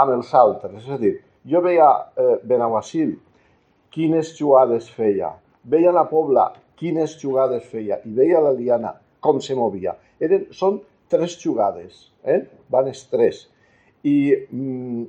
[0.00, 0.80] amb els altres.
[0.80, 3.18] És a dir, jo veia eh, Benaguasil
[3.92, 5.34] quines jugades feia,
[5.68, 6.48] veia la Pobla
[6.80, 9.96] quines jugades feia i veia la Liana com se movia.
[10.20, 10.80] Eren, són
[11.10, 12.42] tres jugades, eh?
[12.72, 13.46] van els tres.
[14.06, 14.16] I
[14.50, 15.06] mm,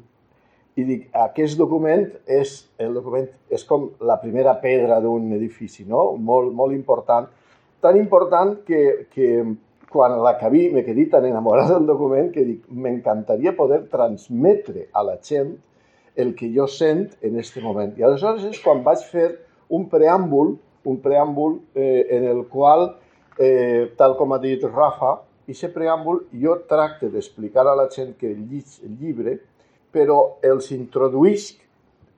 [0.80, 6.12] i dic, aquest document és, el document és com la primera pedra d'un edifici, no?
[6.16, 7.28] molt, molt important.
[7.84, 9.42] Tan important que, que
[9.92, 15.18] quan l'acabí me quedé tan enamorat del document que dic, m'encantaria poder transmetre a la
[15.20, 15.58] gent
[16.16, 17.92] el que jo sent en aquest moment.
[18.00, 19.28] I aleshores és quan vaig fer
[19.76, 20.56] un preàmbul,
[20.88, 22.94] un preàmbul eh, en el qual,
[23.38, 28.14] eh, tal com ha dit Rafa, i aquest preàmbul jo tracte d'explicar a la gent
[28.20, 28.44] que el
[29.00, 29.40] llibre
[29.92, 31.60] però els introduïsc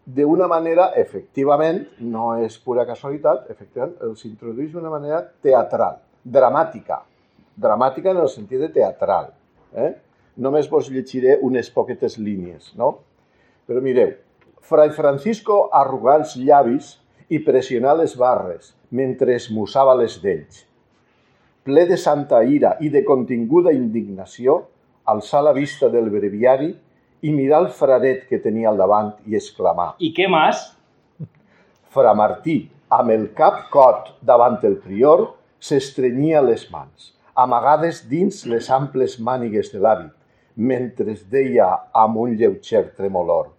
[0.06, 7.00] d'una manera, efectivament, no és pura casualitat, efectivament, els introduïsc d'una manera teatral, dramàtica,
[7.56, 9.32] dramàtica en el sentit de teatral.
[9.74, 9.94] Eh?
[10.44, 12.98] Només vos llegiré unes poquetes línies, no?
[13.66, 14.12] Però mireu,
[14.64, 16.94] Fray Francisco arrugà els llavis
[17.32, 20.64] i pressionà les barres mentre esmussava les dents.
[21.64, 24.58] Ple de santa ira i de continguda indignació,
[25.08, 26.74] alçà la vista del breviari
[27.24, 30.76] i mirar el fraret que tenia al davant i exclamar ¿Y qué más?
[31.96, 35.24] Fra Martí, amb el cap cot davant el prior,
[35.60, 40.12] s'estrenyia les mans, amagades dins les amples mànigues de l'hàbit,
[40.58, 43.54] mentre es deia amb un lleuger tremolor.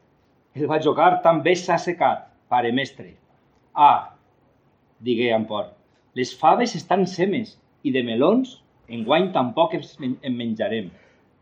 [0.52, 3.14] El bajocar també s'ha secat, pare mestre.
[3.72, 4.12] Ah,
[5.00, 5.70] digué amb por,
[6.14, 8.56] les faves estan semes i de melons
[8.88, 10.90] enguany tampoc en menjarem.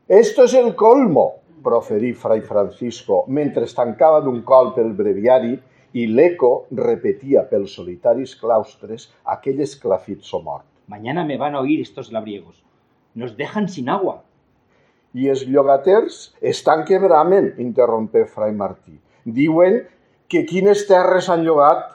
[0.09, 5.55] Esto es el colmo, proferí Fray Francisco mentre tancava d'un colp el breviari
[5.95, 10.67] i l'eco repetia pels solitaris claustres aquell esclafit somort.
[10.87, 12.63] Mañana me van a oír estos labriegos.
[13.15, 14.23] Nos dejan sin agua.
[15.13, 18.95] i els llogaters estan quebrament, interrompé Fray Martí.
[19.25, 19.83] Diuen
[20.33, 21.91] que quines terres han llogat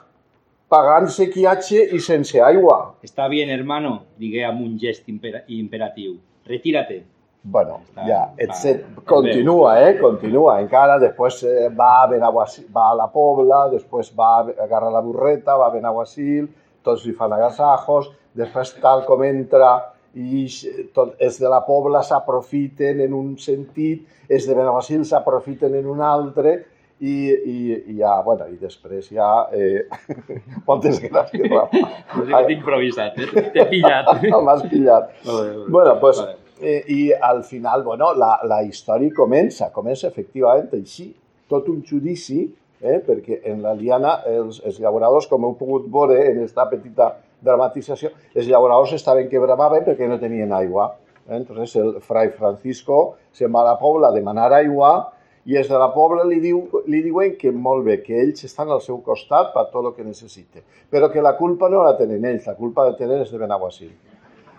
[0.68, 2.94] pagant sequiatge i sense aigua.
[3.04, 6.18] Està bien, hermano, digué amb un gest impera imperatiu.
[6.48, 7.02] Retírate.
[7.42, 8.82] Bueno, Està- ja, etc.
[8.96, 9.04] bé.
[9.06, 9.98] Continua, eh?
[10.00, 10.58] Continua.
[10.60, 15.00] Encara després eh, va a Benaguasil, va a la Pobla, després va a agarrar la
[15.00, 16.48] burreta, va a Benaguasil,
[16.82, 22.02] tots li fan agasajos, després tal com entra i ix- tot, els de la Pobla
[22.02, 26.64] s'aprofiten en un sentit, els de Benaguasil s'aprofiten en un altre
[27.00, 27.56] i, i,
[27.92, 29.28] i ja, bueno, i després ja...
[29.54, 29.86] Eh,
[30.68, 31.82] moltes gràcies, Rafa.
[32.16, 33.44] No sé que t'he improvisat, eh?
[33.54, 34.10] T'he pillat.
[34.46, 35.12] M'has pillat.
[35.24, 35.66] Vale, vale.
[35.70, 36.36] Bueno, pues, Vale.
[36.60, 41.12] eh, i al final, bueno, la, la història comença, comença efectivament així,
[41.48, 42.42] tot un judici,
[42.82, 47.12] eh, perquè en la liana els, els llauradors, com heu pogut veure en aquesta petita
[47.44, 50.90] dramatització, els llauradors estaven que bramaven perquè no tenien aigua.
[51.28, 51.36] Eh?
[51.36, 55.12] Entonces el fray Francisco se'n va a la pobla a demanar aigua
[55.48, 56.58] i els de la pobla li, diu,
[56.92, 60.04] li diuen que molt bé, que ells estan al seu costat per tot el que
[60.04, 60.60] necessite,
[60.92, 63.94] però que la culpa no la tenen ells, la culpa la tenen els de Benaguasil.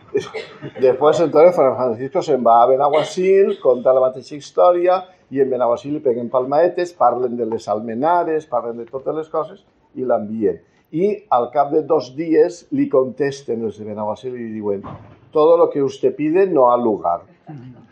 [0.82, 6.02] Después, entonces, Francisco se'n va a Benaguasil, conta la mateixa història, i en Benaguasil li
[6.02, 9.62] peguen palmaetes, parlen de les almenares, parlen de totes les coses,
[9.94, 10.58] i l'envien.
[10.90, 14.82] I al cap de dos dies li contesten els de Benaguasil i li diuen
[15.30, 17.22] todo lo que usted pide no ha lugar.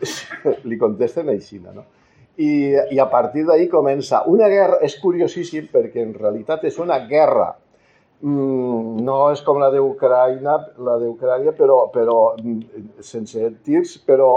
[0.70, 1.86] li contesten així, no?
[2.38, 2.50] I,
[2.94, 7.48] i a partir d'ahí comença una guerra, és curiosíssim perquè en realitat és una guerra
[8.20, 14.32] Mm, no és com la d'Ucraïna, la d'Ucrània, però, però mm, sense tirs, però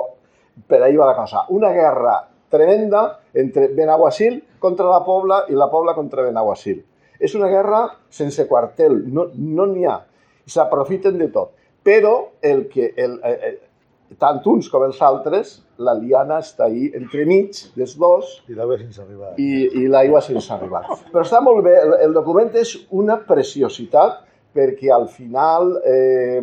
[0.68, 1.48] per ahí va la cosa.
[1.50, 2.20] Una guerra
[2.52, 6.84] tremenda entre Benaguasil contra la Pobla i la Pobla contra Benaguasil.
[7.18, 9.98] És una guerra sense quartel, no n'hi no ha.
[10.46, 11.56] S'aprofiten de tot.
[11.82, 13.71] Però el que, el, eh, eh,
[14.20, 19.02] tant uns com els altres, la liana està ahí entremig dels dos I l'aigua sense
[19.04, 19.32] arribar.
[19.38, 19.52] i,
[19.82, 20.84] i l'aigua sense arribar.
[21.14, 24.20] Però està molt bé, el, el document és una preciositat
[24.52, 26.42] perquè al final eh,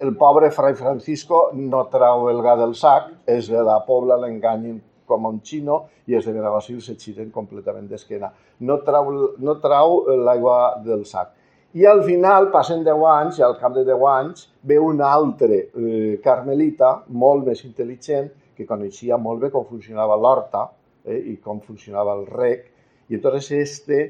[0.00, 4.78] el pobre Fray Francisco no trau el gat del sac, és de la pobla l'enganyen
[5.10, 8.30] com un xino i els de Benaguasil se xiren completament d'esquena.
[8.66, 9.10] No trau,
[9.42, 11.34] no trau l'aigua del sac.
[11.72, 15.60] I al final, passen 10 anys, i al cap de 10 anys, ve un altre
[15.70, 18.26] eh, carmelita, molt més intel·ligent,
[18.58, 20.64] que coneixia molt bé com funcionava l'horta
[21.06, 22.66] eh, i com funcionava el rec,
[23.08, 24.00] i entonces este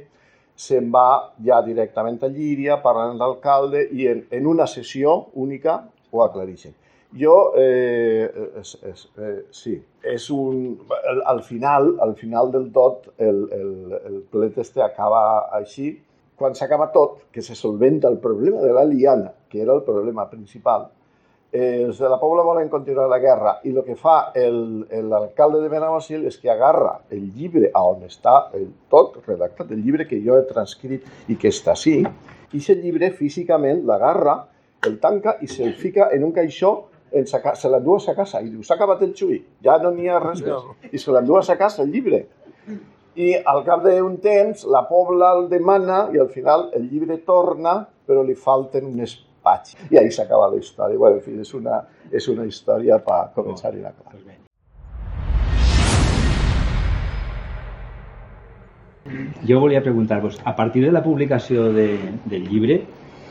[0.57, 5.83] se'n va ja directament a Llíria, parlant amb l'alcalde, i en, en una sessió única
[6.11, 6.73] ho aclareixen.
[7.21, 8.25] Jo, eh,
[8.61, 10.79] és, és, eh, sí, és un...
[10.97, 15.99] Al, al final, al final del tot, el, el, el plet este acaba així,
[16.41, 20.25] quan s'acaba tot, que se solventa el problema de la liana, que era el problema
[20.31, 20.87] principal,
[21.53, 25.61] eh, els de la Pobla volen continuar la guerra i el que fa el- l'alcalde
[25.61, 30.07] de Benaguasil és que agarra el llibre a on està el, tot redactat, el llibre
[30.09, 34.39] que jo he transcrit i que està així, i aquest llibre físicament l'agarra,
[34.87, 38.41] el tanca i se'l fica en un caixó en sa, se l'endú a sa casa
[38.41, 40.63] i diu, s'ha acabat el xuí, ja no n'hi ha res més.
[40.93, 42.29] I se l'endú a sa casa el llibre.
[43.17, 47.75] I al cap d'un temps la Pobla el demana i al final el llibre torna,
[48.07, 49.91] però li falten unes pàgines.
[49.91, 50.99] I ahí s'acaba la història.
[50.99, 51.81] Bueno, en fi, és una,
[52.13, 54.15] és una història per començar i acabar.
[59.49, 61.87] Jo volia preguntar-vos, a partir de la publicació de,
[62.31, 62.83] del llibre,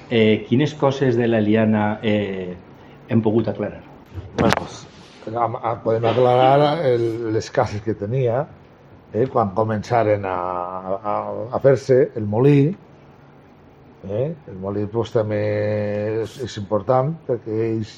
[0.10, 2.56] eh, quines coses de l'Eliana eh,
[3.08, 3.84] hem pogut aclarar?
[4.36, 4.66] Bueno,
[5.40, 8.42] am- podem aclarar el, les cases que tenia
[9.14, 10.38] eh, quan començaren a,
[11.00, 11.16] a,
[11.52, 12.70] a fer-se el molí.
[14.10, 14.28] Eh?
[14.48, 15.42] El molí pues, també
[16.24, 17.98] és, és important perquè ells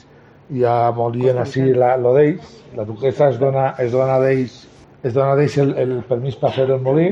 [0.51, 2.57] ja molien així la, lo d'ells.
[2.77, 4.61] La duquesa es dona, es dona d'ells
[5.01, 7.07] es dona d'ells el, el permís per fer el molí.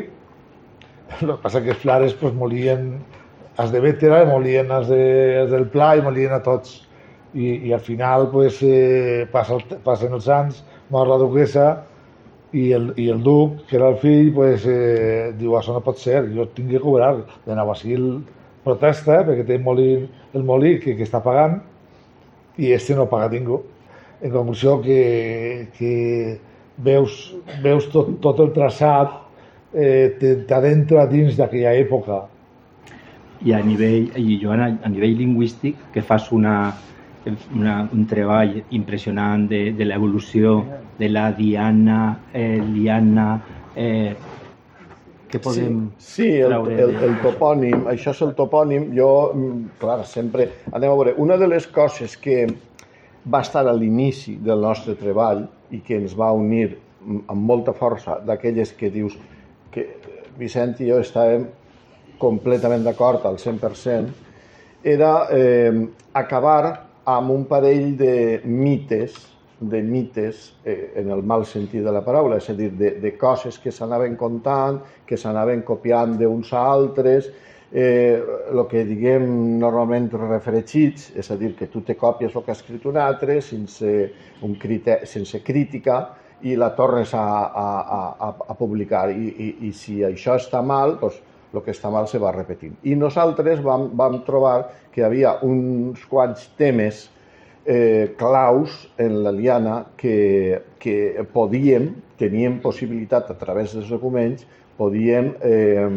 [1.20, 2.91] El que passa que els flares pues, molien
[3.60, 5.02] els de Vétera, molien els, de,
[5.41, 6.78] els del Pla i molien a tots
[7.34, 10.62] i, i al final pues, eh, passa el, passen els anys,
[10.93, 11.66] mor la duquesa
[12.54, 16.00] i el, i el duc, que era el fill, pues, eh, diu, això no pot
[16.02, 17.14] ser, jo tinc que cobrar.
[17.45, 18.08] De Navasil
[18.66, 19.91] protesta perquè té molí,
[20.34, 21.60] el molí que, que està pagant
[22.60, 23.62] i este no paga ningú.
[24.22, 25.93] En conclusió que, que
[26.84, 27.22] veus,
[27.64, 29.14] veus tot, tot el traçat,
[29.74, 32.26] eh, t'adentra dins d'aquella època.
[33.45, 36.74] I a nivell, i Joana, a nivell lingüístic, que fas una,
[37.28, 40.59] una, un treball impressionant de, de l'evolució
[40.99, 42.01] de la diana,
[42.34, 43.30] eh, liana,
[43.76, 44.15] eh,
[45.30, 48.89] què podem Sí, sí el, el, el topònim, això és el topònim.
[48.97, 50.49] Jo, mm, clar, sempre...
[50.72, 52.41] Anem a veure, una de les coses que
[53.30, 55.45] va estar a l'inici del nostre treball
[55.76, 56.72] i que ens va unir
[57.05, 59.15] amb molta força, d'aquelles que dius
[59.72, 59.86] que
[60.39, 61.45] Vicent i jo estàvem
[62.20, 64.09] completament d'acord al 100%,
[64.84, 65.72] era eh,
[66.13, 69.18] acabar amb un parell de mites,
[69.60, 73.14] de mites eh, en el mal sentit de la paraula, és a dir, de, de
[73.20, 77.30] coses que s'anaven contant, que s'anaven copiant d'uns a altres,
[77.72, 78.22] eh,
[78.70, 79.26] que diguem
[79.60, 83.39] normalment refregits, és a dir, que tu te copies el que ha escrit un altre
[83.41, 83.93] sense,
[84.45, 86.01] un criteri, sense crítica
[86.41, 87.68] i la tornes a, a,
[88.16, 89.10] a, a publicar.
[89.12, 91.20] I, i, I si això està mal, doncs,
[91.54, 92.76] el que està mal se va repetint.
[92.86, 97.08] I nosaltres vam, vam trobar que hi havia uns quants temes
[97.66, 104.45] eh, claus en la liana que, que podíem, teníem possibilitat a través dels documents,
[104.78, 105.88] podíem eh,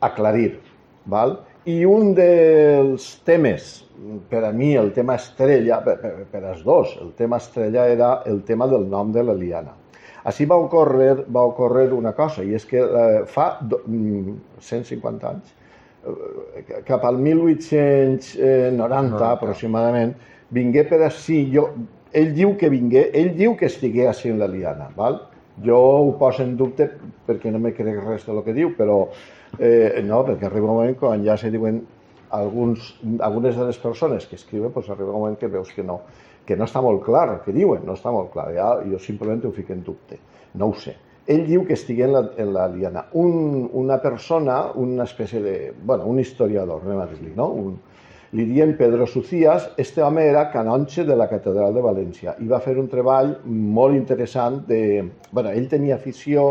[0.00, 0.58] aclarir.
[1.06, 1.38] Val?
[1.66, 3.84] I un dels temes,
[4.30, 8.16] per a mi el tema estrella, per, per, per als dos, el tema estrella era
[8.26, 9.76] el tema del nom de la liana.
[10.28, 15.32] Així va ocórrer, va ocórrer una cosa, i és que eh, fa do, 150 mm,
[15.32, 15.54] anys,
[16.06, 19.32] eh, cap al 1890 90.
[19.32, 20.14] aproximadament,
[20.54, 21.68] vingué per així, jo,
[22.12, 25.18] ell diu que vingué, ell diu que estigué així en la liana, val?
[25.64, 26.86] Jo ho poso en dubte
[27.26, 29.02] perquè no me crec res del que diu, però
[29.58, 31.82] eh, no, perquè arriba un moment quan ja se diuen
[32.32, 36.00] alguns, algunes de les persones que escriuen, pues arriba un moment que veus que no,
[36.46, 38.50] que no està molt clar que diuen, no està molt clar.
[38.56, 40.18] Ja, jo simplement ho fico en dubte,
[40.58, 40.96] no ho sé.
[41.30, 43.04] Ell diu que estigui en la, en la liana.
[43.14, 45.56] Un, una persona, una espècie de...
[45.84, 47.46] bueno, un historiador, anem a dir-li, no?
[47.62, 47.76] Un,
[48.32, 52.62] li diem Pedro Sucías, este home era canonge de la Catedral de València i va
[52.64, 54.82] fer un treball molt interessant de...
[55.30, 56.46] bueno, ell tenia afició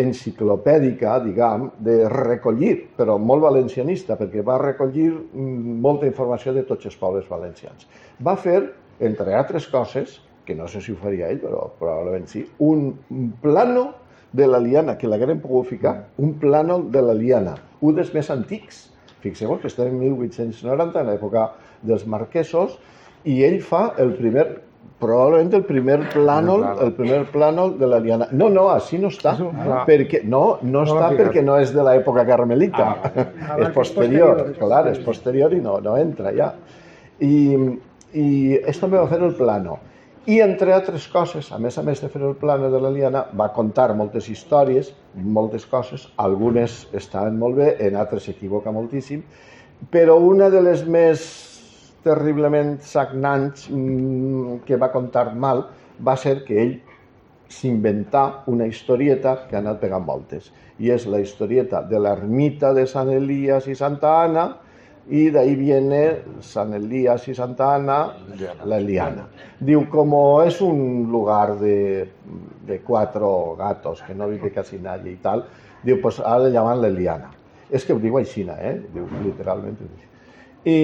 [0.00, 6.86] enciclopèdica, diguem, de recollir, però molt valencianista, perquè va recollir mm, molta informació de tots
[6.86, 7.88] els pobles valencians.
[8.22, 8.60] Va fer
[9.00, 12.94] entre altres coses, que no sé si ho faria ell, però probablement sí, un
[13.42, 13.90] plano
[14.32, 18.30] de la liana, que l'haguem pogut ficar, un plano de la liana, un dels més
[18.30, 18.86] antics.
[19.20, 21.50] Fixeu-vos que estem en 1890, en l'època
[21.86, 22.78] dels marquesos,
[23.28, 24.46] i ell fa el primer,
[25.00, 28.30] probablement el primer plànol, el primer plànol de la liana.
[28.32, 29.34] No, no, així no està,
[29.88, 35.02] perquè, no, no, està perquè no és de l'època carmelita, ah, és posterior, clar, és
[35.04, 36.54] posterior i no, no entra ja.
[37.20, 37.34] I,
[38.12, 39.78] i és també va fer el plano.
[40.28, 43.22] I, entre altres coses, a més a més de fer el plano de la Liana,
[43.34, 49.22] va contar moltes històries, moltes coses, algunes estaven molt bé, en altres s'equivoca moltíssim,
[49.90, 51.24] però una de les més
[52.04, 55.64] terriblement sagnants mmm, que va contar mal
[56.04, 56.76] va ser que ell
[57.50, 60.52] s'inventà una historieta que ha anat pegant voltes.
[60.78, 64.46] I és la historieta de l'ermita de Sant Elias i Santa Anna,
[65.10, 68.16] y de ahí viene San Elías y Santa Ana,
[68.64, 69.26] la Eliana.
[69.58, 72.08] Diu, como es un lugar de,
[72.64, 75.44] de cuatro gatos que no vive casi nadie y tal,
[75.82, 77.30] diu, pues ahora le llaman la Eliana.
[77.70, 78.76] És que ho diu així, eh?
[78.94, 79.78] Diu, literalment.
[80.66, 80.76] I,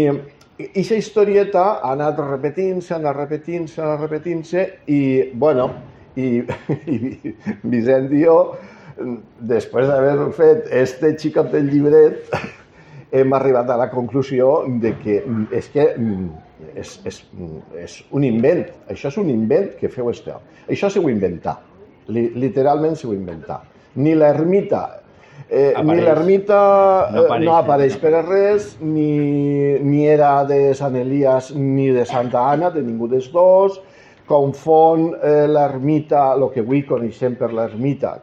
[0.58, 5.00] i aquesta historieta ha anat repetint-se, ha anat repetint-se, ha anat repetint-se, i,
[5.34, 5.70] bueno,
[6.18, 6.42] i,
[6.94, 8.38] i Vicent i jo,
[9.50, 12.30] després d'haver fet este xicot del llibret,
[13.12, 16.26] hem arribat a la conclusió de que mm, és que mm,
[16.74, 20.60] és, és, mm, és un invent, això és un invent que feu este home.
[20.68, 21.58] Això s'ho inventar,
[22.08, 23.62] literalment s'ho inventar.
[23.96, 24.86] Ni l'ermita
[25.48, 26.56] Eh, ni l'ermita
[27.12, 32.42] no, apareix, no apareix per res, ni, ni era de Sant Elias ni de Santa
[32.50, 33.76] Anna, de ningú dels dos.
[34.26, 38.16] Confon eh, l'ermita, el que avui coneixem per l'ermita,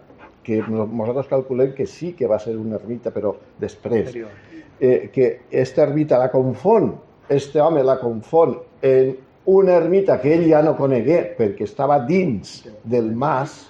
[0.44, 4.10] que nosaltres calculem que sí que va ser una ermita, però després.
[4.10, 6.96] Anterior eh, que esta ermita la confon,
[7.30, 12.62] este home la confon en una ermita que ell ja no conegué perquè estava dins
[12.84, 13.64] del mas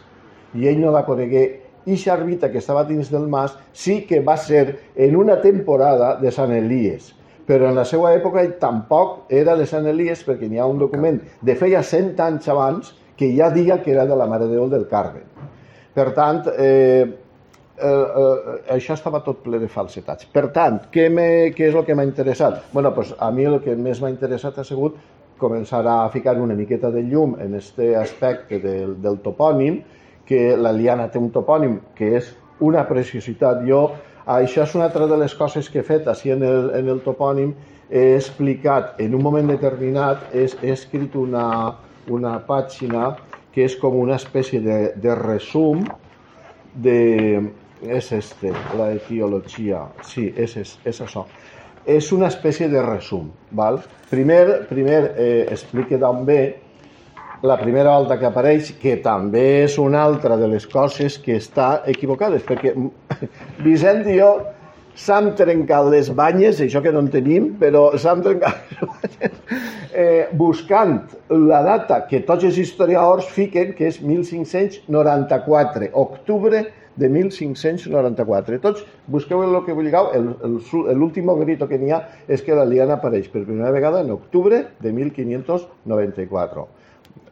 [0.54, 1.44] i ell no la conegué
[1.86, 6.32] i ermita que estava dins del mas sí que va ser en una temporada de
[6.32, 7.14] Sant Elies
[7.46, 10.80] però en la seva època ell tampoc era de Sant Elies perquè n'hi ha un
[10.80, 14.56] document de feia 100 anys abans que ja diga que era de la Mare de
[14.56, 15.22] Déu del Carme.
[15.94, 17.06] Per tant, eh,
[17.78, 20.28] eh, eh, això estava tot ple de falsetats.
[20.34, 21.08] Per tant, què,
[21.56, 22.64] què és el que m'ha interessat?
[22.74, 24.98] bueno, pues a mi el que més m'ha interessat ha sigut
[25.38, 29.82] començar a ficar una miqueta de llum en aquest aspecte del, del topònim,
[30.26, 32.30] que la Liana té un topònim que és
[32.64, 33.66] una preciositat.
[33.68, 33.84] Jo,
[34.26, 37.02] això és una altra de les coses que he fet així en el, en el
[37.04, 37.54] topònim,
[37.90, 41.76] he explicat en un moment determinat, he, he escrit una,
[42.08, 43.12] una pàgina
[43.54, 45.84] que és com una espècie de, de resum
[46.74, 47.52] de,
[47.88, 49.88] és este, la etiologia.
[50.08, 51.26] Sí, és, és, és això.
[51.86, 53.30] És una espècie de resum.
[53.52, 53.82] Val?
[54.10, 56.42] Primer, primer eh, explique ve,
[57.44, 61.84] la primera volta que apareix, que també és una altra de les coses que està
[61.86, 62.72] equivocades, perquè
[63.66, 64.30] Vicent i jo
[64.96, 69.36] s'han trencat les banyes, això que no en tenim, però s'han trencat les banyes,
[70.06, 71.02] eh, buscant
[71.34, 76.64] la data que tots els historiadors fiquen, que és 1594, octubre
[76.96, 78.60] de 1594.
[78.62, 80.12] Tots busqueu el que vulgueu,
[80.94, 84.66] l'últim grito que n'hi ha és que la liana apareix per primera vegada en octubre
[84.80, 86.68] de 1594.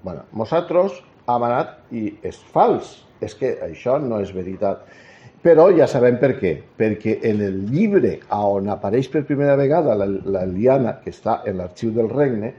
[0.04, 4.82] bueno, nosaltres hem anat i és fals, és que això no és veritat.
[5.42, 10.06] Però ja sabem per què, perquè en el llibre on apareix per primera vegada la,
[10.06, 12.54] la liana, que està en l'arxiu del regne,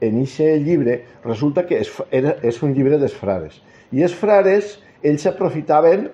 [0.00, 3.60] en aquest llibre resulta que és, era, és un llibre dels frares.
[3.92, 4.76] I els frares,
[5.06, 6.08] ells aprofitaven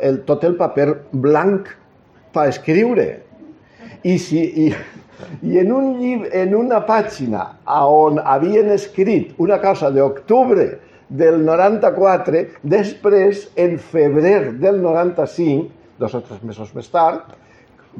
[0.00, 1.70] el, tot el paper blanc
[2.34, 3.08] per escriure.
[4.04, 4.70] I, si, i,
[5.42, 7.46] i en, un llibre, en una pàgina
[7.88, 10.66] on havien escrit una cosa d'octubre
[11.08, 15.70] del 94, després, en febrer del 95,
[16.00, 17.34] dos o tres mesos més tard,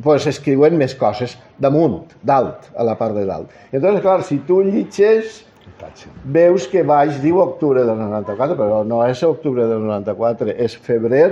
[0.03, 3.53] pues escriuen més coses damunt, dalt, a la part de dalt.
[3.71, 5.45] I Entonces, clar, si tu llitges,
[6.25, 11.29] veus que baix diu octubre del 94, però no és octubre del 94, és febrer,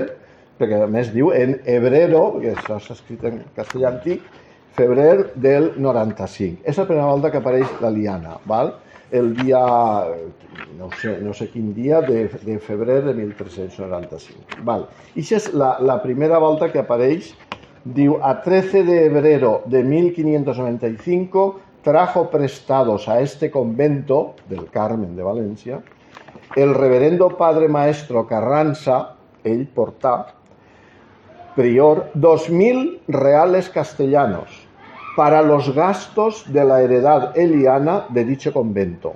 [0.58, 4.24] perquè a més diu en hebrero, que això s'ha escrit en castellà antic,
[4.76, 6.62] febrer del 95.
[6.64, 8.74] És la primera volta que apareix la liana, val?
[9.12, 9.58] el dia,
[10.78, 14.62] no sé, no sé quin dia, de, de febrer de 1395.
[14.64, 14.86] Val.
[15.14, 17.34] I és la, la primera volta que apareix,
[17.84, 21.44] diu, a 13 de febrero de 1595
[21.84, 25.82] trajo prestados a este convento del Carmen de Valencia
[26.54, 30.26] el reverendo padre maestro Carranza, ell portà,
[31.54, 34.66] prior, 2.000 reales castellanos
[35.16, 39.14] para los gastos de la heredad eliana de dicho convento,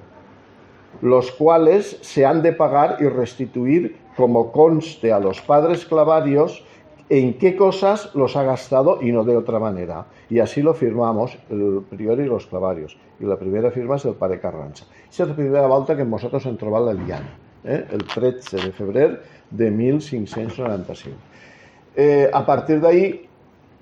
[1.00, 6.64] los cuales se han de pagar y restituir como conste a los padres clavarios
[7.08, 10.06] en qué cosas los ha gastado y no de otra manera.
[10.28, 12.98] Y así lo firmamos el prior y los clavarios.
[13.20, 14.84] Y la primera firma es del padre Carranza.
[15.08, 17.86] Esa es la primera volta que nosotros hem la liana, eh?
[17.90, 21.16] el 13 de febrer de 1595.
[21.96, 23.26] Eh, a partir d'ahir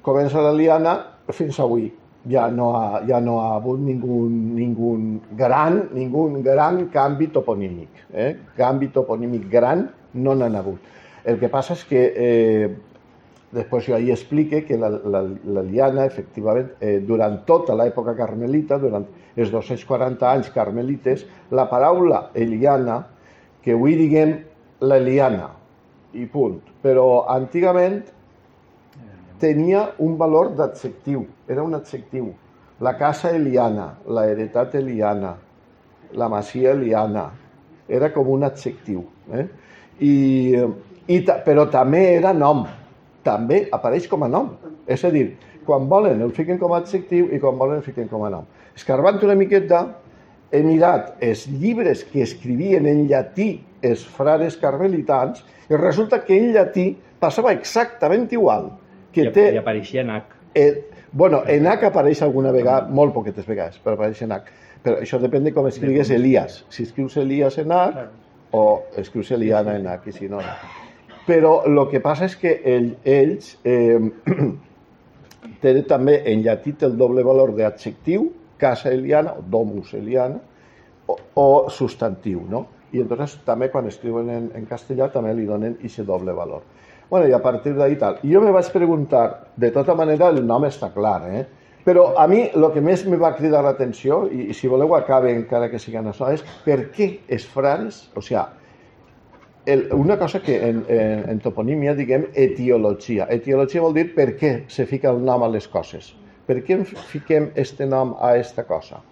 [0.02, 0.94] comença la liana
[1.34, 1.88] fins avui.
[2.30, 4.94] Ja no ha, ja no ha hagut ningú, ningú
[5.36, 8.06] gran, ningú gran canvi toponímic.
[8.12, 8.36] Eh?
[8.56, 10.78] Canvi toponímic gran no n'han hagut.
[11.24, 12.68] El que passa és que eh,
[13.54, 18.78] després jo ahí explique que la, la, la liana, efectivament, eh, durant tota l'època carmelita,
[18.78, 23.02] durant els 240 anys carmelites, la paraula eliana,
[23.64, 24.38] que avui diguem
[24.84, 25.48] la liana,
[26.14, 26.60] i punt.
[26.82, 28.02] Però antigament
[29.40, 32.32] tenia un valor d'adjectiu, era un adjectiu.
[32.80, 35.34] La casa eliana, la heretat eliana,
[36.14, 37.28] la masia eliana,
[37.88, 39.04] era com un adjectiu.
[39.32, 39.46] Eh?
[40.00, 40.14] I,
[41.06, 42.64] i, ta- però també era nom,
[43.26, 44.54] també apareix com a nom.
[44.86, 45.34] És a dir,
[45.64, 48.48] quan volen el fiquen com a adjectiu i quan volen el fiquen com a nom.
[48.76, 49.84] Escarbant una miqueta,
[50.54, 53.48] he mirat els llibres que escrivien en llatí
[53.84, 56.88] els frares carmelitans i resulta que en llatí
[57.20, 58.70] passava exactament igual.
[59.14, 60.40] Que I, té, I apareixia en H.
[60.54, 64.60] eh, bueno, en H apareix alguna vegada, molt poquetes vegades, però apareix en H.
[64.84, 66.64] Però això depèn de com escrigues Elias.
[66.68, 68.08] Si escrius Elias en H
[68.52, 68.64] o
[69.00, 70.42] escrius Eliana en H, i si no.
[71.24, 73.96] Però el que passa és que ell, ells eh,
[75.64, 78.28] tenen també en llatí té el doble valor d'adjectiu,
[78.60, 80.42] casa eliana, o domus eliana,
[81.06, 82.66] o, o substantiu, no?
[82.94, 86.62] I entonces també quan escriuen en, en castellà també li donen aquest doble valor.
[87.10, 88.20] Bueno, i a partir d'ahí tal.
[88.22, 91.44] I jo me vaig preguntar, de tota manera el nom està clar, eh?
[91.84, 95.34] Però a mi el que més me va cridar l'atenció, i, i si voleu acabe
[95.34, 98.40] encara que sigui això, és per què els frares, o sigui,
[99.66, 103.28] el, una cosa que en, en, en toponímia diguem etiologia.
[103.28, 106.14] Etiologia vol dir per què se fica el nom a les coses.
[106.48, 106.80] Per què
[107.10, 109.02] fiquem este nom a esta cosa?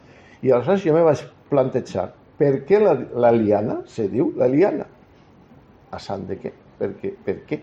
[0.42, 1.22] I aleshores jo me vaig
[1.52, 2.10] plantejar
[2.42, 4.88] per què la, la liana se diu la liana?
[5.94, 6.50] A sant de què?
[6.80, 7.12] Per què?
[7.22, 7.58] Per què?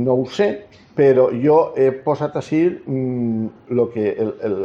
[0.00, 0.48] No ho sé,
[0.96, 4.56] però jo he posat així mm, lo que, el, el,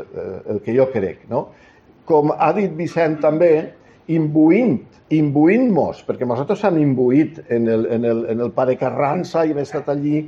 [0.54, 1.26] el que jo crec.
[1.32, 1.50] No?
[2.08, 3.52] Com ha dit Vicent també,
[4.12, 4.78] imbuint,
[5.12, 9.60] imbuint-nos, perquè nosaltres hem imbuït en el, en el, en el pare Carranza i hem
[9.64, 10.24] estat allí,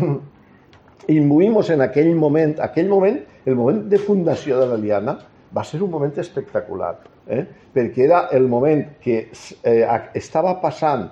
[1.18, 5.18] imbuïm-nos en aquell moment, aquell moment, el moment de fundació de la Liana,
[5.54, 6.94] va ser un moment espectacular,
[7.26, 7.44] eh?
[7.74, 9.82] perquè era el moment que eh,
[10.18, 11.08] estava passant,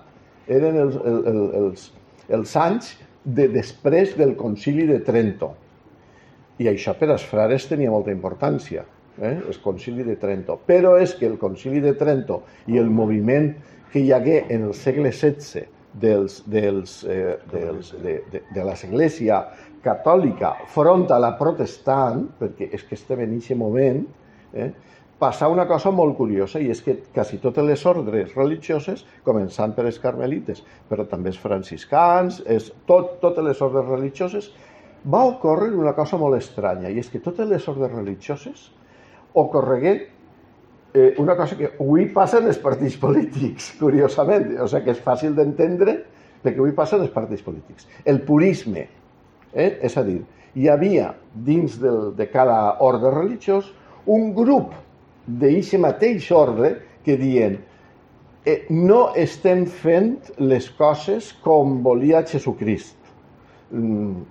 [0.51, 1.91] eren els, el, el, els,
[2.29, 5.53] els anys de després del concili de Trento.
[6.61, 8.85] I això per als frares tenia molta importància,
[9.21, 9.37] eh?
[9.37, 10.59] el concili de Trento.
[10.67, 13.53] Però és que el concili de Trento i el moviment
[13.93, 15.67] que hi hagué en el segle XVI
[16.01, 19.43] dels, dels, eh, dels, de, de, de l'Església
[19.85, 24.03] catòlica front a la protestant, perquè és que estem en aquest moment,
[24.55, 24.71] eh,
[25.21, 29.85] passa una cosa molt curiosa i és que quasi totes les ordres religioses, començant per
[29.85, 34.49] els carmelites, però també els franciscans, és, tot, totes les ordres religioses,
[35.05, 38.71] va ocórrer una cosa molt estranya i és que totes les ordres religioses
[39.37, 39.93] ocorregué
[40.95, 45.05] eh, una cosa que avui passa en els partits polítics, curiosament, o sigui que és
[45.05, 45.99] fàcil d'entendre
[46.41, 47.89] perquè avui passa en els partits polítics.
[48.09, 48.87] El purisme,
[49.53, 49.71] eh?
[49.85, 50.23] és a dir,
[50.57, 53.69] hi havia dins del, de cada ordre religiós
[54.07, 54.73] un grup
[55.27, 56.75] d'aquest mateix ordre
[57.05, 57.59] que dient
[58.45, 62.97] eh, no estem fent les coses com volia Jesucrist.
[63.71, 64.25] Mm,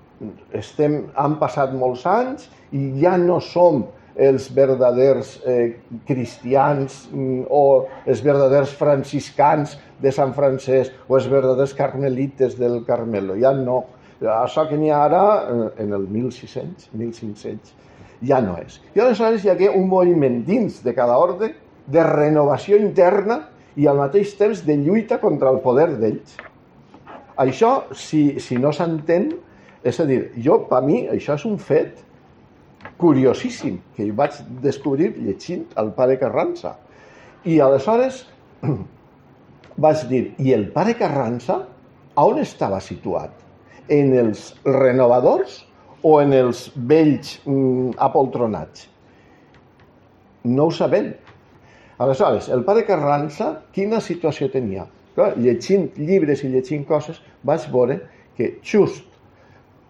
[0.58, 3.86] estem, han passat molts anys i ja no som
[4.20, 11.74] els verdaders eh, cristians mm, o els verdaders franciscans de Sant Francesc o els verdaders
[11.78, 13.38] carmelites del Carmelo.
[13.40, 13.84] Ja no.
[14.20, 17.76] Això que n'hi ha ara, eh, en el 1600, 1500,
[18.26, 18.80] ja no és.
[18.96, 21.54] I aleshores hi hagué un moviment dins de cada ordre
[21.90, 23.42] de renovació interna
[23.80, 26.36] i al mateix temps de lluita contra el poder d'ells.
[27.40, 29.32] Això, si, si no s'entén,
[29.88, 32.04] és a dir, jo, per mi, això és un fet
[33.00, 36.76] curiosíssim que hi vaig descobrir llegint el pare Carranza.
[37.48, 38.26] I aleshores
[39.86, 41.62] vaig dir, i el pare Carranza
[42.20, 43.32] on estava situat?
[43.90, 45.64] En els renovadors
[46.04, 48.88] o en els vells mm, apoltronats?
[50.50, 51.12] No ho sabem.
[52.00, 54.86] Aleshores, el pare Carranza, quina situació tenia?
[55.18, 58.00] Clar, llegint llibres i llegint coses, vaig veure
[58.38, 59.10] que just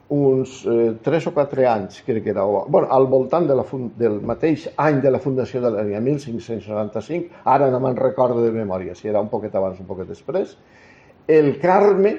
[0.09, 3.65] uns eh, 3 o 4 anys, crec que era, bueno, al voltant de la,
[3.97, 8.97] del mateix any de la fundació de l'Àrea, 1595, ara no me'n recordo de memòria,
[8.97, 10.57] si era un poquet abans un poquet després,
[11.29, 12.15] el Carme,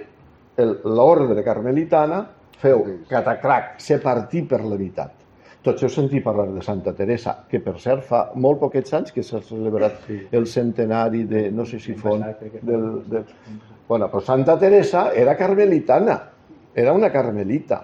[0.60, 2.20] l'ordre carmelitana,
[2.60, 5.16] feu catacrac, se partí per la meitat.
[5.60, 9.24] Tots heu sentit parlar de Santa Teresa, que per cert fa molt poquets anys que
[9.24, 10.16] s'ha celebrat sí.
[10.32, 12.24] el centenari de, no sé si fon,
[12.62, 13.26] del, del...
[13.88, 16.16] Bueno, però Santa Teresa era carmelitana,
[16.72, 17.82] era una carmelita.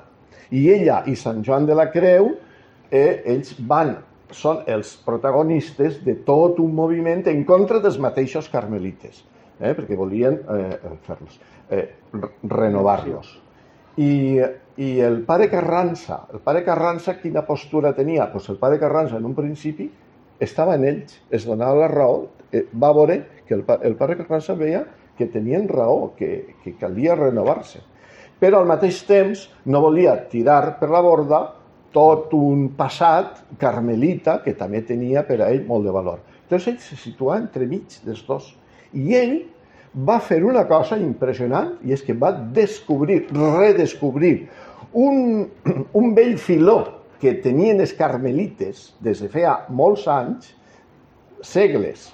[0.56, 2.30] I ella i Sant Joan de la Creu,
[2.88, 3.96] eh, ells van,
[4.32, 9.20] són els protagonistes de tot un moviment en contra dels mateixos carmelites,
[9.60, 11.88] eh, perquè volien eh, fer-los, eh,
[12.48, 13.36] renovar-los.
[13.96, 14.42] I,
[14.76, 18.30] I el pare Carranza, el pare Carranza quina postura tenia?
[18.32, 19.88] Pues el pare Carranza en un principi
[20.40, 24.54] estava en ells, es donava la raó, eh, va veure que el, el pare Carranza
[24.54, 24.84] veia
[25.16, 27.80] que tenien raó, que, que calia renovar-se
[28.40, 31.40] però al mateix temps no volia tirar per la borda
[31.94, 36.20] tot un passat carmelita que també tenia per a ell molt de valor.
[36.50, 38.50] Llavors ell se situa entremig dels dos.
[38.92, 39.36] I ell
[39.96, 44.34] va fer una cosa impressionant i és que va descobrir, redescobrir
[44.92, 45.46] un,
[46.00, 46.78] un vell filó
[47.20, 50.52] que tenien els carmelites des de feia molts anys,
[51.40, 52.10] segles.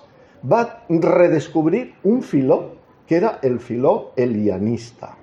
[0.47, 2.63] Va redescobrir un filó
[3.07, 5.17] que era el filó elianista.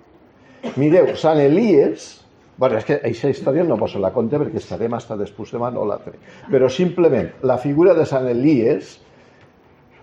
[0.75, 2.11] Mireu, Sant Elies,
[2.59, 5.85] bueno, és que aquesta història no poso la conte perquè estarem hasta després de o
[5.87, 6.19] l'altre,
[6.51, 8.97] però simplement la figura de Sant Elies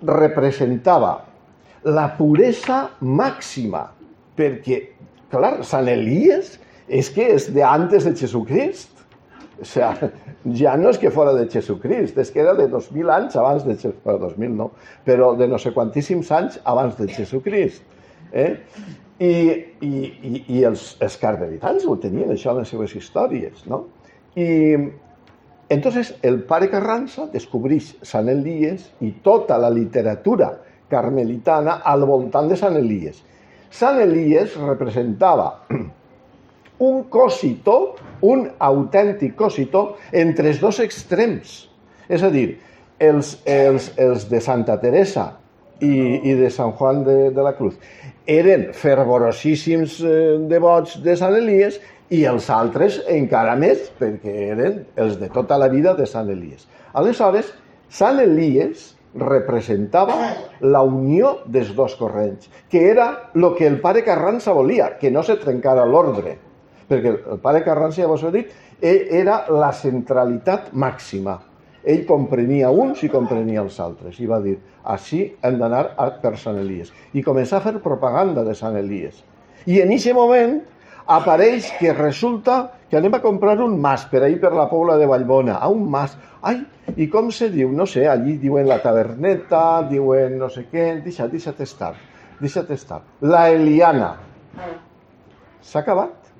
[0.00, 1.18] representava
[1.84, 3.86] la puresa màxima,
[4.36, 4.82] perquè,
[5.32, 6.56] clar, Sant Elies
[6.88, 8.92] és que és de antes de Jesucrist.
[9.60, 9.94] O sea,
[10.52, 13.72] ja no és que fora de Jesucrist, és que era de 2.000 anys abans de
[13.74, 14.70] Jesucrist, bueno, 2.000 no,
[15.06, 17.82] però de no sé quantíssims anys abans de Jesucrist.
[18.32, 18.50] Eh?
[19.16, 19.32] I,
[19.80, 19.92] i,
[20.28, 23.86] i, i els, els carmelitans ho tenien això en les seves històries, no?
[24.36, 24.76] I
[25.72, 30.52] entonces el pare Carranza descobreix Sant Elies i tota la literatura
[30.90, 33.22] carmelitana al voltant de Sant Elies.
[33.70, 35.50] Sant Elies representava
[36.88, 41.58] un cosito, un autèntic cosito entre els dos extrems.
[42.08, 42.48] És a dir,
[42.98, 45.32] els, els, els de Santa Teresa
[45.80, 45.92] i,
[46.24, 47.76] i de Sant Juan de, de la Cruz
[48.26, 51.78] eren fervorosíssims eh, devots de Sant Elies
[52.10, 56.66] i els altres encara més, perquè eren els de tota la vida de Sant Elies.
[56.94, 57.52] Aleshores,
[57.90, 60.16] Sant Elies representava
[60.60, 65.22] la unió dels dos corrents, que era el que el pare Carranza volia, que no
[65.22, 66.36] se trencara l'ordre.
[66.86, 71.40] Perquè el pare Carranza, ja vos he dit, e, era la centralitat màxima
[71.86, 74.18] ell comprenia uns i comprenia els altres.
[74.18, 74.56] I va dir,
[74.90, 75.84] així hem d'anar
[76.22, 76.90] per Sant Elies.
[77.14, 79.22] I començar a fer propaganda de Sant Elies.
[79.70, 80.58] I en aquest moment
[81.06, 82.56] apareix que resulta
[82.90, 85.88] que anem a comprar un mas per ahir per la Pobla de Vallbona, a un
[85.90, 86.16] mas.
[86.42, 86.60] Ai,
[86.96, 87.72] i com se diu?
[87.74, 91.94] No sé, allí diuen la taverneta, diuen no sé què, deixa, deixa't estar,
[92.40, 93.02] deixa't estar.
[93.20, 94.12] La Eliana.
[95.62, 96.30] S'ha acabat.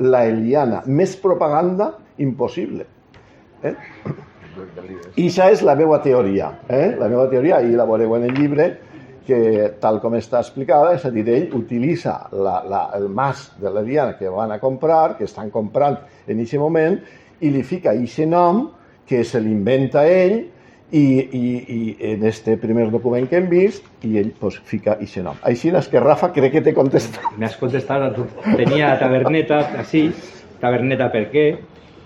[0.00, 0.82] La Eliana.
[0.86, 1.92] Més propaganda
[2.24, 2.86] impossible.
[3.62, 3.74] Eh?
[5.16, 6.48] I això és la meva teoria.
[6.68, 6.94] Eh?
[7.00, 8.68] La meva teoria, i la veureu en el llibre,
[9.26, 9.40] que
[9.82, 13.82] tal com està explicada, és a dir, ell utilitza la, la, el mas de la
[13.86, 16.98] Diana que van a comprar, que estan comprant en aquest moment,
[17.42, 18.68] i li fica aquest nom
[19.08, 20.38] que se l'inventa ell
[20.92, 25.22] i, i, i en este primer document que hem vist i ell pues, fica aquest
[25.24, 25.38] nom.
[25.48, 27.32] Així és que Rafa crec que te contesta.
[27.38, 30.10] Me has contestado, tenía taberneta así,
[30.60, 31.46] taberneta per què,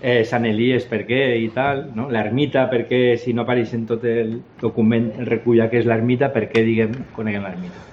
[0.01, 2.07] eh, Sant Elies per què i tal, no?
[2.13, 6.47] l'ermita perquè si no apareix en tot el document el recull que és l'ermita, per
[6.51, 7.85] què diguem coneguem l'ermita.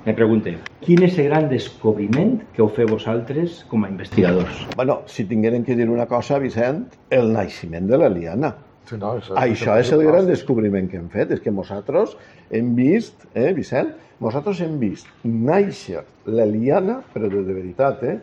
[0.00, 4.62] Me pregunte, quin és el gran descobriment que heu fet vosaltres com a investigadors?
[4.72, 8.54] Bueno, si tingueren que dir una cosa, Vicent, el naixement de l'Eliana.
[8.88, 12.16] Sí, no, això, Això és el gran descobriment que hem fet, és que nosaltres
[12.48, 18.18] hem vist, eh, Vicent, nosaltres hem vist néixer l'Eliana, però de, de veritat, eh,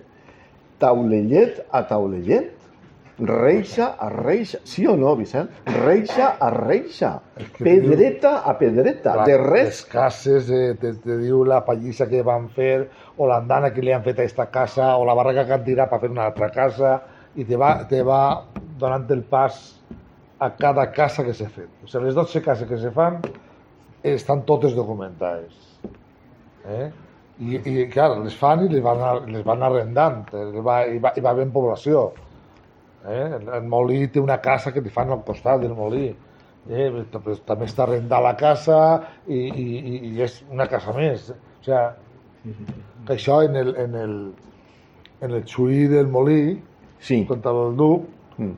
[0.82, 2.54] taulellet a taulellet,
[3.18, 5.50] reixa a reixa, sí o no, Vicent?
[5.80, 7.16] Reixa a reixa,
[7.58, 12.22] pedreta a pedreta, Clar, de res Les cases, eh, te, te diu la pallissa que
[12.26, 12.88] van fer,
[13.18, 15.90] o l'andana que li han fet a aquesta casa, o la barraca que han tirat
[15.90, 17.00] per fer una altra casa,
[17.38, 18.22] i te va, te va
[18.78, 19.58] donant el pas
[20.40, 21.70] a cada casa que s'ha fet.
[21.84, 23.18] O sigui, les 12 cases que se fan
[24.06, 25.67] estan totes documentades.
[26.68, 26.88] Eh?
[27.40, 29.02] I, I, clar, les fan i les van,
[29.32, 32.08] les van arrendant, eh, va, i, va, i va ben població.
[33.08, 33.28] Eh?
[33.38, 36.08] El, el molí té una casa que li fan al costat del molí.
[36.68, 36.88] Eh?
[36.92, 38.80] Però també està arrendada la casa
[39.28, 41.30] i, i, i, i és una casa més.
[41.32, 42.66] O sigui,
[43.08, 44.16] que això en el, en el,
[45.22, 46.58] en el xuí del molí,
[47.00, 47.24] Sí.
[47.30, 48.08] contra el duc,
[48.38, 48.54] Mm.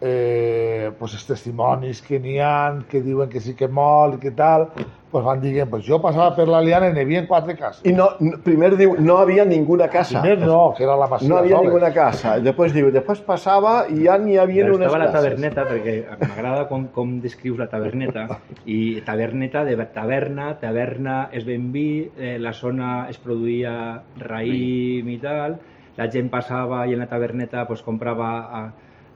[0.00, 4.30] eh, pues els testimonis que n'hi ha, que diuen que sí que mol i que
[4.36, 4.68] tal,
[5.10, 7.82] pues van dient, pues jo passava per la liana i n'hi havia quatre cases.
[7.88, 8.06] I no,
[8.44, 10.20] primer diu, no havia ninguna casa.
[10.22, 12.36] Primer no, que era la masia No havia ninguna casa.
[12.38, 15.18] I després diu, després passava i ja n'hi havia Però unes estava la cases.
[15.18, 18.26] taberneta, perquè m'agrada com, com descrius la taberneta,
[18.66, 23.74] i taberneta de taverna, taverna és ben vi, eh, la zona es produïa
[24.20, 25.58] raïm i tal,
[25.98, 28.30] la gent passava i en la taberneta pues, comprava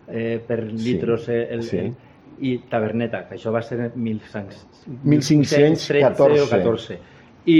[0.08, 1.78] eh, per litros eh, el, sí.
[1.78, 1.94] el,
[2.40, 4.66] i taberneta, que això va ser en 1500
[5.04, 6.42] 1514.
[6.42, 6.98] o 14.
[7.46, 7.58] I,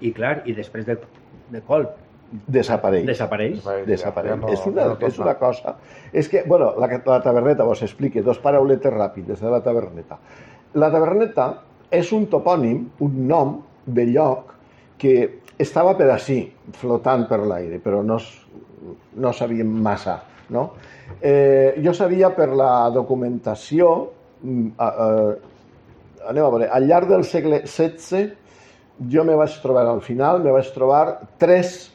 [0.00, 0.96] i clar, i després de,
[1.52, 1.90] de colp
[2.30, 3.04] Desapareix.
[3.06, 3.64] desapareix.
[3.86, 4.30] Desapareix.
[4.30, 5.74] Ja no- és, una, no és una cosa...
[6.12, 10.18] És que, bueno, la, la taberneta, vos explique, dos parauletes ràpides de la taberneta.
[10.74, 11.48] La taberneta
[11.90, 13.56] és un topònim, un nom
[13.86, 14.54] de lloc
[15.00, 16.44] que estava per ací,
[16.78, 18.20] flotant per l'aire, però no,
[19.16, 20.20] no sabíem massa,
[20.50, 20.70] no?
[21.20, 23.92] Eh, jo sabia per la documentació,
[24.78, 24.88] a,
[26.30, 28.30] anem a veure, al llarg del segle XVI
[29.08, 31.90] jo me vaig trobar al final, me vaig trobar tres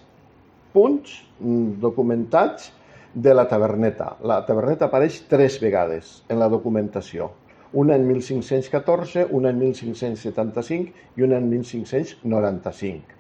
[0.74, 2.72] punts mm, documentats
[3.14, 4.16] de la taberneta.
[4.28, 7.32] La taberneta apareix tres vegades en la documentació.
[7.76, 13.16] Una en 1514, una en 1575 i una en 1595.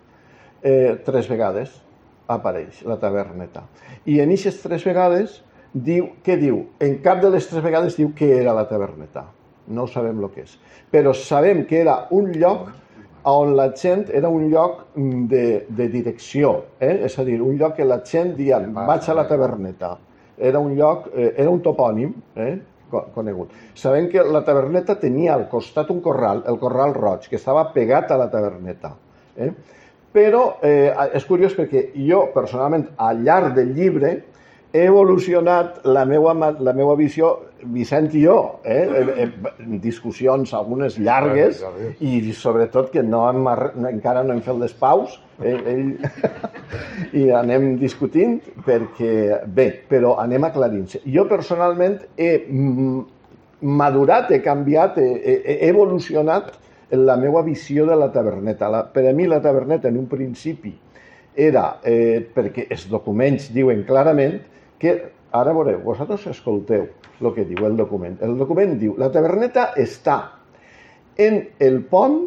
[0.65, 1.81] Eh, tres vegades
[2.27, 3.65] apareix la taberneta.
[4.05, 5.41] I en aquestes tres vegades
[5.73, 6.63] diu, què diu?
[6.79, 9.25] En cap de les tres vegades diu què era la taberneta.
[9.67, 10.57] No sabem el que és.
[10.91, 12.69] Però sabem que era un lloc
[13.25, 17.05] on la gent era un lloc mm, de, de direcció, eh?
[17.07, 19.95] és a dir, un lloc que la gent dia vaig a la taberneta.
[20.37, 22.51] Era un lloc, eh, era un topònim eh?
[22.91, 23.55] co- conegut.
[23.73, 28.11] Sabem que la taberneta tenia al costat un corral, el corral roig, que estava pegat
[28.11, 28.93] a la taberneta.
[29.37, 29.49] Eh?
[30.15, 34.13] Però eh, és curiós perquè jo, personalment, al llarg del llibre,
[34.75, 37.35] he evolucionat la meva, la meva visió,
[37.65, 38.83] Vicent i jo, eh?
[38.85, 41.63] eh, eh, discussions algunes llargues
[42.03, 43.47] i sobretot que no hem,
[43.89, 45.87] encara no hem fet les paus ell, ell,
[47.21, 48.37] i anem discutint
[48.67, 51.01] perquè, bé, però anem aclarint-se.
[51.09, 53.01] Jo personalment he mm,
[53.65, 56.53] madurat, he canviat, he, he, evolucionat
[56.97, 58.69] la meva visió de la taberneta.
[58.69, 60.73] La, per a mi la taberneta en un principi
[61.35, 64.37] era, eh, perquè els documents diuen clarament
[64.79, 64.93] que,
[65.35, 66.85] ara veureu, vosaltres escolteu
[67.21, 68.17] el que diu el document.
[68.23, 70.19] El document diu, la taberneta està
[71.17, 72.21] en el pont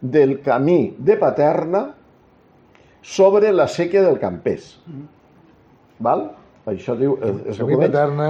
[0.00, 1.84] del camí de Paterna
[3.02, 4.78] sobre la sèquia del Campés.
[6.02, 6.30] Val?
[6.66, 8.28] Això diu el, El paterna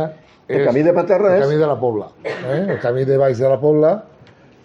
[0.48, 2.08] El camí de Paterna el és- camí de la Pobla.
[2.24, 2.66] Eh?
[2.74, 3.92] El camí de baix de la Pobla,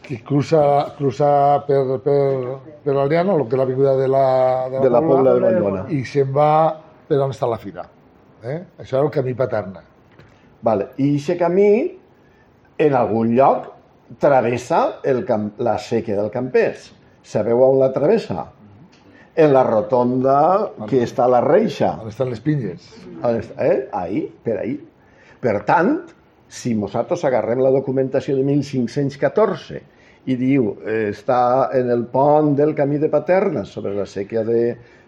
[0.10, 4.26] que cruza, cruza per, per, per l'Aliana, el que és l'avinguda de la,
[4.74, 5.84] De la Pobla de Vallbona.
[5.94, 6.52] i se'n va
[7.06, 7.84] per on està la fira.
[8.42, 8.58] Eh?
[8.82, 9.84] Això era el camí paterna.
[10.66, 10.90] Vale.
[10.98, 11.70] I aquest camí,
[12.82, 13.68] en algun lloc,
[14.22, 16.90] travessa el camp, la sèquia del Campès.
[17.22, 18.48] Sabeu on la travessa?
[19.38, 20.40] En la rotonda
[20.90, 21.94] que està a la reixa.
[22.02, 22.42] On estan les
[23.44, 23.86] està, eh?
[23.94, 24.74] Ahí, per ahí.
[25.40, 26.00] Per tant,
[26.50, 29.84] si nosaltres agarrem la documentació de 1514
[30.30, 31.42] i diu eh, està
[31.78, 34.64] en el pont del camí de Paterna sobre la sèquia de,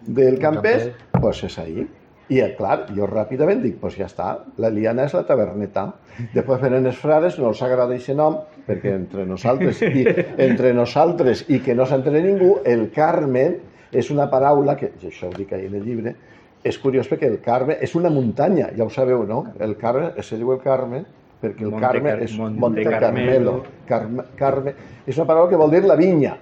[0.06, 1.84] del Campès, doncs pues és ahí.
[2.32, 4.30] I, eh, clar, jo ràpidament dic, doncs pues ja està,
[4.62, 5.86] la liana és la taberneta.
[6.34, 10.06] Després venen els frares, no els agrada aquest nom, perquè entre nosaltres i,
[10.48, 13.46] entre nosaltres i que no s'entén ningú, el Carme
[13.92, 16.16] és una paraula, que això ho dic ahí en el llibre,
[16.64, 19.44] és curiós perquè el Carme és una muntanya, ja ho sabeu, no?
[19.60, 21.02] El Carme, se diu el Carme,
[21.42, 23.02] perquè el Monte Carme Car- és Monte Monte Carmelo.
[23.10, 23.54] Carmelo.
[23.88, 24.74] Carme, Carme,
[25.06, 26.36] és una paraula que vol dir la vinya.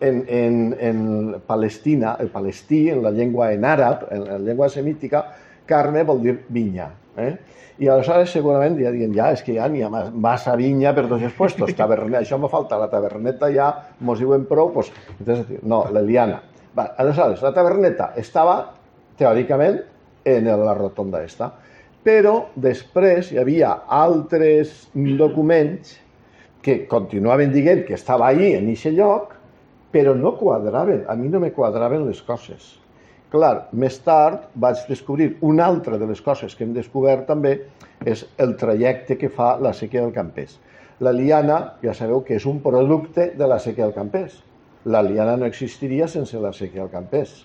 [0.00, 5.24] En, en, en Palestina, el palestí, en la llengua en àrab, en la llengua semítica,
[5.66, 6.92] carme vol dir vinya.
[7.18, 7.32] Eh?
[7.82, 11.08] I aleshores segurament ja diuen, ja, és que ja n'hi ha mas- massa vinya per
[11.08, 13.72] tots els puestos, tavernet, això me falta, la taverneta ja
[14.06, 16.40] mos diuen prou, pues, entonces, no, l'Eliana.
[16.78, 18.56] Va, aleshores, la taverneta estava,
[19.18, 19.80] teòricament,
[20.24, 21.52] en la rotonda esta,
[22.08, 25.98] però després hi havia altres documents
[26.64, 29.34] que continuaven dient que estava ahí, en aquest lloc,
[29.92, 32.78] però no quadraven, a mi no me quadraven les coses.
[33.28, 37.58] Clar, més tard vaig descobrir una altra de les coses que hem descobert també
[38.08, 40.56] és el trajecte que fa la sèquia del Campès.
[41.04, 44.40] La liana, ja sabeu que és un producte de la sèquia del Campès.
[44.88, 47.42] La liana no existiria sense la sèquia del Campès.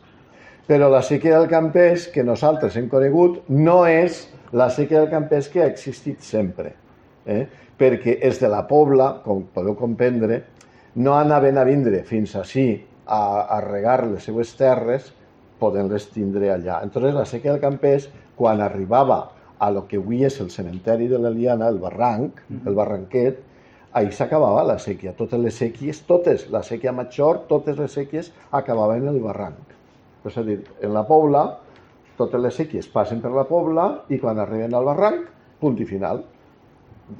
[0.68, 4.24] Però la sèquia del Campès que nosaltres hem conegut no és
[4.54, 6.74] la sèquia del Campès que ha existit sempre.
[7.26, 7.44] Eh?
[7.78, 10.44] Perquè és de la Pobla, com podeu comprendre,
[11.02, 12.68] no anaven a vindre fins així
[13.06, 15.10] a, a regar les seues terres,
[15.60, 16.82] podent-les tindre allà.
[16.86, 19.24] Entonces la sèquia del Campès, quan arribava
[19.58, 23.42] a lo que avui és el cementeri de l'Eliana, el barranc, el barranquet,
[23.94, 25.14] ahí s'acabava la sèquia.
[25.18, 29.74] Totes les sèquies, totes, la sèquia major, totes les sèquies acabaven en el barranc.
[30.28, 31.46] És a dir, en la Pobla,
[32.24, 35.28] totes les sèquies passen per la Pobla i quan arriben al barranc,
[35.62, 36.24] punt i final.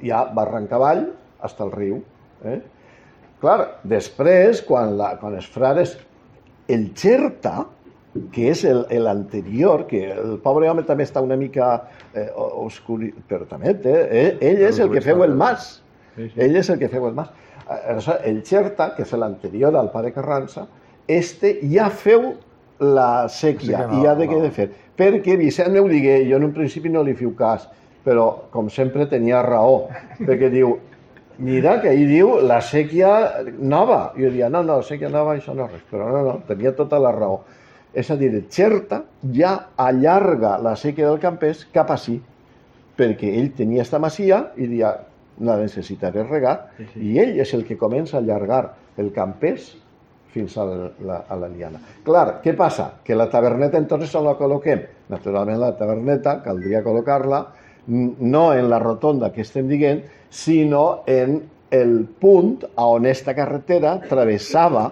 [0.02, 1.06] Ja barranc avall,
[1.44, 2.00] fins al riu.
[2.44, 2.58] Eh?
[3.44, 5.94] Clar, després, quan, la, quan els frares,
[6.72, 7.66] el Xerta,
[8.32, 13.44] que és el- l'anterior, que el pobre home també està una mica eh, oscuri, però
[13.50, 15.82] també té, eh, ell és el que feu el mas.
[16.16, 17.28] Ell és el que feu el mas.
[17.66, 20.66] Aleshores, el Xerta, que és l'anterior al pare Carranza,
[21.08, 22.34] este ja feu
[22.80, 24.42] la sèquia Sí no, i ha de què no.
[24.42, 24.68] de fer.
[24.98, 27.68] Perquè Vicent me ho digué, jo en un principi no li fiu cas,
[28.04, 29.88] però com sempre tenia raó,
[30.20, 30.76] perquè diu,
[31.38, 33.14] mira que ahir diu la sèquia
[33.58, 34.12] nova.
[34.16, 35.86] I jo dia, no, no, sèquia nova, això no és res.
[35.90, 37.40] Però no, no, tenia tota la raó.
[37.94, 39.04] És a dir, Xerta
[39.34, 42.20] ja allarga la sèquia del Campès cap així,
[42.98, 44.92] perquè ell tenia esta masia i dia,
[45.42, 47.00] la necessitaré regar, Sí, sí.
[47.10, 49.72] i ell és el que comença a allargar el Campès
[50.34, 51.80] fins a la, a la liana.
[52.04, 52.90] Clar, què passa?
[53.06, 54.82] Que la taberneta entonces on la col·loquem?
[55.14, 57.44] Naturalment la taberneta caldria col·locar-la
[57.86, 63.96] no en la rotonda que estem dient, sinó en el punt a on esta carretera
[64.08, 64.86] travessava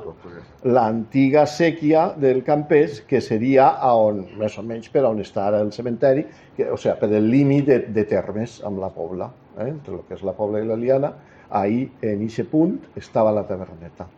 [0.63, 5.61] l'antiga sèquia del Campès, que seria a on, més o menys per on està ara
[5.63, 6.25] el cementeri,
[6.57, 9.69] que, o sigui, per el límit de, de termes amb la Pobla, eh?
[9.69, 11.15] entre el que és la Pobla i la Liana,
[11.51, 14.09] ahí, en aquest punt, estava la taverneta.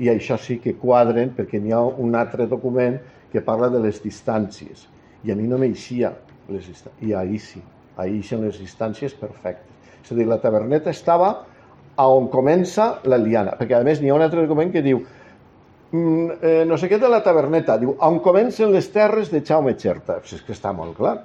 [0.00, 2.98] I això sí que quadren, perquè n'hi ha un altre document
[3.32, 4.86] que parla de les distàncies.
[5.24, 6.12] I a mi no m'eixia
[6.48, 7.08] les distàncies.
[7.08, 7.62] I ahir sí,
[7.96, 9.68] ahir eixen les distàncies perfectes.
[10.02, 11.32] És a dir, la taverneta estava
[11.96, 15.02] a on comença la liana, perquè a més n'hi ha un altre document que diu
[15.92, 19.76] mm, eh, no sé què de la taverneta, diu, on comencen les terres de Jaume
[19.78, 20.18] Xerta.
[20.20, 21.18] Pues és que està molt clar,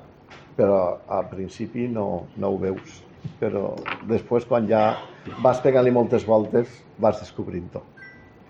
[0.58, 3.04] però al principi no, no ho veus.
[3.42, 3.74] Però
[4.08, 4.84] després, quan ja
[5.44, 6.70] vas pegant-li moltes voltes,
[7.02, 7.84] vas descobrint-ho.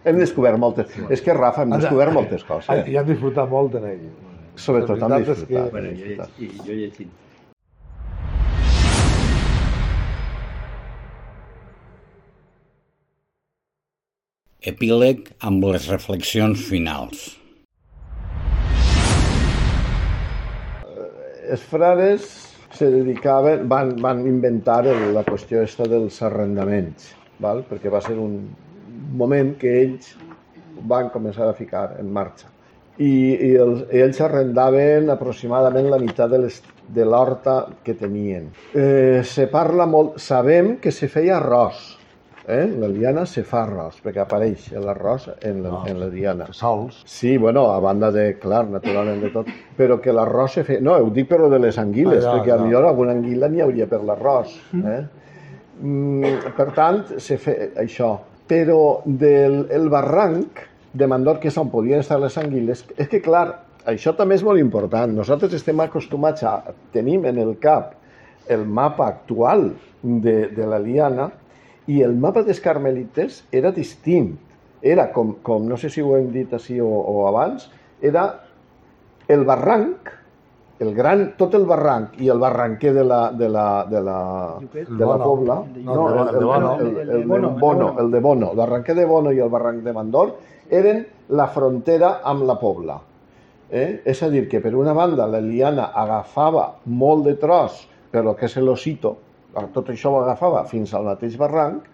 [0.07, 0.93] Hem descobert moltes...
[1.11, 2.87] És que, Rafa, hem descobert moltes coses.
[2.87, 4.03] I hem disfrutat molt en ell.
[4.55, 5.71] Sobretot hem és que- disfrutat.
[5.73, 6.29] Bueno, jo, disfrutat.
[6.39, 7.15] i jo llegint.
[14.67, 17.27] Epíleg amb les reflexions finals.
[21.47, 22.23] els frares
[22.75, 27.63] se dedicaven, van, van inventar el, la qüestió esta dels arrendaments, val?
[27.69, 28.33] perquè va ser un
[29.13, 30.13] moment que ells
[30.87, 32.49] van començar a ficar en marxa.
[32.97, 33.11] I,
[33.45, 36.61] i els, ells arrendaven aproximadament la meitat de, les,
[36.93, 38.49] de l'horta que tenien.
[38.73, 41.93] Eh, se parla molt, sabem que se feia arròs.
[42.47, 42.63] Eh?
[42.79, 46.47] La liana se fa arròs, perquè apareix l'arròs en, la, en la diana.
[46.55, 47.01] Sols.
[47.05, 50.79] Sí, bueno, a banda de, clar, naturalment de tot, però que l'arròs se fe...
[50.81, 52.61] No, ho dic per lo de les anguiles, Ah, ja, perquè ja.
[52.63, 54.55] millor alguna anguila n'hi hauria per l'arròs.
[54.79, 55.01] Eh?
[55.83, 58.15] Mm, per tant, se fe això.
[58.47, 60.63] Però del el barranc
[60.97, 63.45] de Mandor, que és on podien estar les anguiles, és que, clar,
[63.87, 65.13] això també és molt important.
[65.15, 66.57] Nosaltres estem acostumats a...
[66.95, 67.93] Tenim en el cap
[68.47, 71.29] el mapa actual de, de la Liana
[71.87, 74.33] i el mapa dels carmelites era distint.
[74.81, 77.67] Era, com, com no sé si ho hem dit així o, o abans,
[78.01, 78.27] era
[79.27, 80.11] el barranc,
[80.79, 84.19] el gran, tot el barranc i el barranquer de la, de la, de la,
[84.61, 85.17] de la.
[85.17, 89.05] Pobla, No, el el, el, el, El de Bono, el de Bono, el barranquer de
[89.05, 90.35] Bono i el barranc de Mandor
[90.69, 92.99] eren la frontera amb la Pobla.
[93.69, 94.01] Eh?
[94.05, 98.47] És a dir, que per una banda l'Eliana agafava molt de tros per lo que
[98.47, 99.17] és l'Osito,
[99.73, 101.87] tot això ho agafava fins al mateix barranc,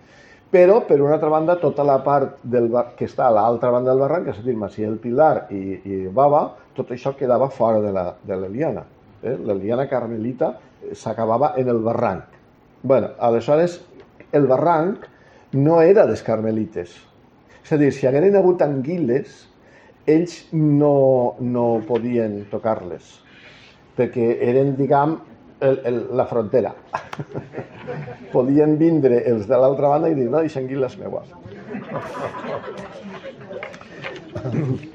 [0.53, 2.91] però per una altra banda tota la part del bar...
[2.97, 6.03] que està a l'altra banda del barranc, és a dir, Masia del Pilar i, i
[6.13, 6.43] Bava,
[6.75, 8.83] tot això quedava fora de la- de l'Eliana.
[9.23, 9.37] Eh?
[9.37, 12.23] L'Eliana carmelita eh, s'acabava en el barranc.
[12.83, 13.81] bueno, aleshores,
[14.33, 15.05] el barranc
[15.53, 16.95] no era dels carmelites.
[17.63, 19.47] És a dir, si hagueren hagut anguiles,
[20.05, 23.21] ells no, no podien tocar-les,
[23.95, 25.15] perquè eren, diguem,
[25.61, 26.73] el, el, la frontera.
[28.33, 31.23] podien vindre els de l'altra banda i dir, no, aquesta anguila és meua.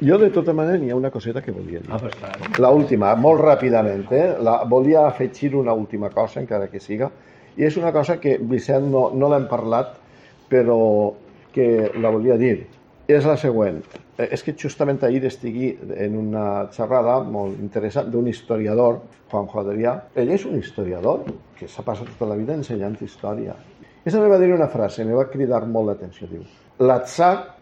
[0.01, 1.91] Jo, de tota manera, n'hi ha una coseta que volia dir.
[1.93, 2.15] Ah, pues.
[2.59, 4.27] La última, molt ràpidament, eh?
[4.43, 7.11] La, volia afegir una última cosa, encara que siga,
[7.57, 9.97] i és una cosa que, Vicent, no, no l'hem parlat,
[10.51, 10.81] però
[11.55, 12.67] que la volia dir.
[13.09, 13.81] És la següent.
[14.19, 19.95] Eh, És que justament ahir estigui en una xerrada molt interessant d'un historiador, Juanjo Adrià.
[20.15, 21.25] Ell és un historiador
[21.59, 23.55] que s'ha passat tota la vida ensenyant història.
[24.05, 26.29] I me va dir una frase, me va cridar molt l'atenció.
[26.31, 26.45] Diu,
[26.81, 27.58] l'atzar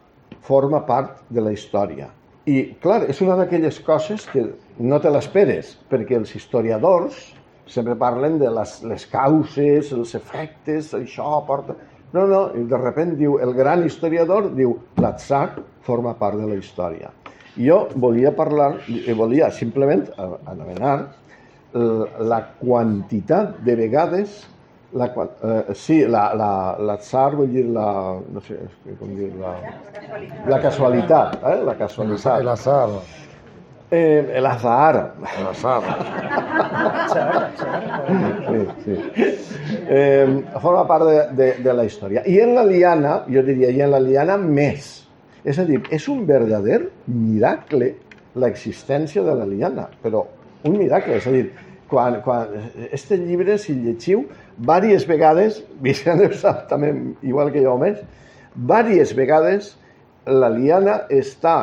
[0.47, 2.09] forma part de la història.
[2.47, 4.45] I, clar, és una d'aquelles coses que
[4.79, 7.19] no te l'esperes, perquè els historiadors
[7.67, 11.75] sempre parlen de les, les causes, els efectes, això porta...
[12.15, 16.55] No, no, i de repente diu, el gran historiador diu, l'atzar forma part de la
[16.55, 17.11] història.
[17.59, 20.05] Jo volia parlar, i volia simplement
[20.47, 20.95] anomenar
[21.75, 24.39] l- la quantitat de vegades
[24.93, 25.07] la,
[25.43, 27.91] eh, sí, la, la, l'atzar vull dir la,
[28.33, 28.59] no sé,
[29.01, 29.55] com dir, la,
[30.49, 31.61] la casualitat, eh?
[31.67, 32.41] la casualitat.
[32.41, 32.89] El azar.
[33.91, 35.15] Eh, el azar.
[35.39, 35.83] El azar.
[38.47, 38.97] Sí, sí.
[39.89, 42.25] Eh, forma part de, de, de la història.
[42.27, 44.89] I en la liana, jo diria, i en la liana més.
[45.47, 47.93] És a dir, és un verdader miracle
[48.37, 50.25] l'existència de la liana, però
[50.67, 51.47] un miracle, és a dir,
[51.91, 52.53] quan, quan
[52.91, 54.27] este llibre, si llegiu,
[54.59, 58.01] diverses vegades, Vicent ho sap també igual que jo més,
[58.55, 59.75] diverses vegades
[60.27, 61.57] la liana està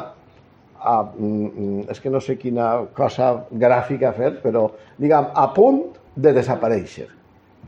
[0.83, 4.69] a, mm, mm, és que no sé quina cosa gràfica ha fet, però
[4.99, 5.83] diguem, a punt
[6.15, 7.07] de desaparèixer.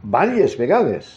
[0.03, 1.15] Vàries vegades,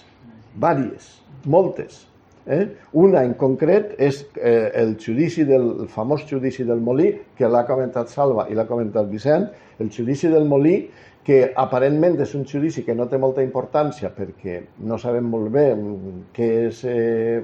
[0.56, 1.08] vàries,
[1.44, 2.06] moltes.
[2.48, 2.64] Eh?
[2.96, 7.66] Una en concret és eh, el judici del el famós judici del Molí, que l'ha
[7.68, 10.78] comentat Salva i l'ha comentat Vicent, el judici del Molí,
[11.24, 15.66] que aparentment és un judici que no té molta importància perquè no sabem molt bé
[15.74, 17.42] mm, què, és, eh,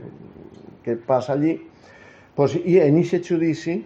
[0.84, 1.58] què passa allí,
[2.34, 3.76] pues, i en aquest judici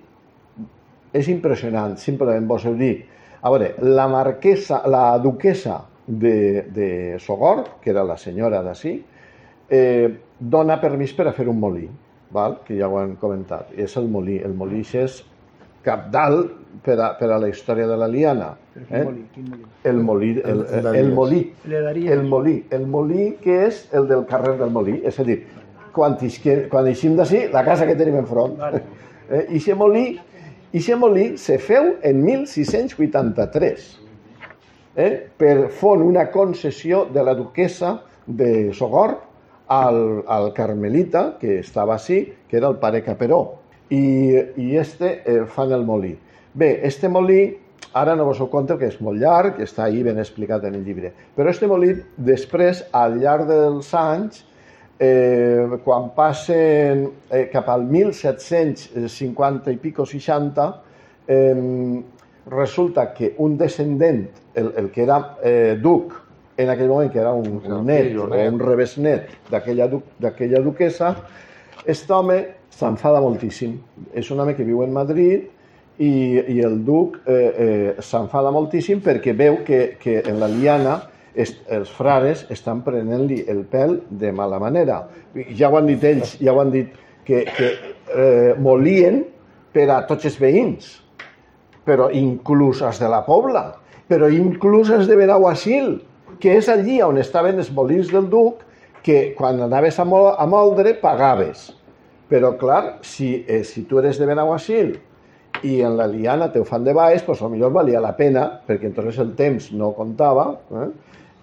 [1.18, 3.04] és impressionant, simplement vos heu dit.
[3.42, 6.88] A veure, la marquesa, la duquesa de, de
[7.22, 8.96] Sogorb, que era la senyora d'ací,
[9.68, 11.86] eh, dona permís per a fer un molí,
[12.34, 12.58] val?
[12.64, 13.72] que ja ho hem comentat.
[13.76, 14.38] És el molí.
[14.44, 15.22] El molí és
[15.86, 18.52] capdalt per a, per a la història de la liana.
[18.90, 19.04] Eh?
[19.84, 21.40] El molí, el, El- el, el el molí,
[22.08, 25.40] el molí, el molí que és el del carrer del molí, és a dir,
[25.92, 28.56] quan, isque, quan eixim d'ací, la casa que tenim enfront.
[29.28, 30.18] Eh, I aquest molí,
[30.72, 33.98] ixe molí se feu en 1683
[34.96, 37.90] eh, per font una concessió de la duquesa
[38.24, 39.18] de Sogorb
[39.68, 43.58] al, al carmelita que estava així, que era el pare Caperó.
[43.90, 44.00] I,
[44.56, 46.14] i este eh, fan el molí.
[46.54, 47.58] Bé, este molí,
[47.92, 50.84] ara no vos ho conto, que és molt llarg, està ahí ben explicat en el
[50.86, 54.44] llibre, però este molí després, al llarg dels anys,
[54.98, 60.68] eh, quan passen eh, cap al 1750 i pico 60,
[61.28, 62.00] eh,
[62.48, 66.16] resulta que un descendent, el, el que era eh, duc,
[66.58, 71.12] en aquell moment que era un, un net o un rebesnet d'aquella du, duquesa,
[71.84, 72.38] aquest home
[72.74, 73.76] s'enfada moltíssim.
[74.12, 75.46] És un home que viu en Madrid
[75.98, 76.12] i,
[76.54, 80.98] i el duc eh, eh, s'enfada moltíssim perquè veu que, que en la liana
[81.34, 85.02] est, els frares estan prenent-li el pèl de mala manera.
[85.58, 86.94] Ja ho han dit ells, ja ho han dit,
[87.28, 87.72] que, que
[88.14, 89.20] eh, molien
[89.74, 90.94] per a tots els veïns,
[91.84, 93.66] però inclús els de la Pobla,
[94.08, 95.98] però inclús els de Benaguasil,
[96.40, 98.62] que és allí on estaven els molins del Duc,
[99.04, 101.68] que quan anaves a, mol, a moldre pagaves.
[102.28, 104.96] Però, clar, si, eh, si tu eres de Benaguasil
[105.62, 108.90] i en la liana te ho fan de baix, doncs potser valia la pena, perquè
[108.90, 110.52] entonces el temps no comptava,
[110.82, 110.88] eh?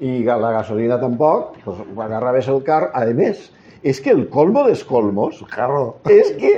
[0.06, 2.90] i la gasolina tampoc, doncs agarraves el car.
[2.94, 3.50] A més,
[3.86, 6.00] és que el colmo dels colmos Carro.
[6.10, 6.54] és que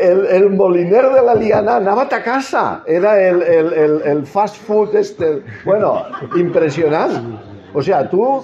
[0.00, 4.56] el, el moliner de la liana anava a casa, era el, el, el, el fast
[4.56, 6.06] food este, bueno,
[6.36, 7.36] impressionant.
[7.74, 8.42] O sea, tu,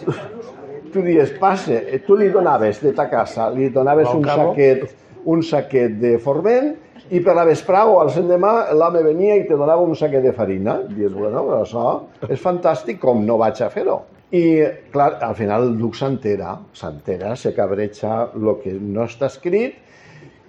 [0.93, 4.85] tu dies, passe, tu li donaves de ta casa, li donaves un saquet,
[5.25, 6.75] un saquet de forment
[7.11, 10.33] i per la vesprà o al l'endemà l'home venia i te donava un saquet de
[10.33, 10.81] farina.
[10.89, 14.01] Dius, bueno, però això és fantàstic, com no vaig a fer-ho?
[14.35, 14.43] I,
[14.91, 19.79] clar, al final el duc s'entera, s'entera, se cabreja el que no està escrit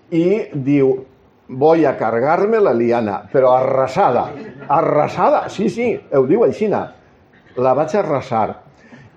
[0.10, 0.96] i diu,
[1.48, 4.32] voy a cargar-me la liana, però arrasada,
[4.68, 6.88] arrasada, sí, sí, ho diu aixina,
[7.58, 8.64] la vaig arrasar.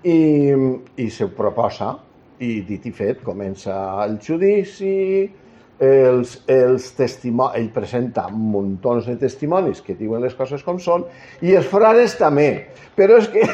[0.01, 0.17] I,
[0.97, 1.91] i se ho proposa,
[2.41, 5.29] i dit i fet, comença el judici,
[5.81, 11.07] els, els testimonis, ell presenta muntons de testimonis que diuen les coses com són,
[11.41, 12.49] i els frares també.
[12.97, 13.47] Però és que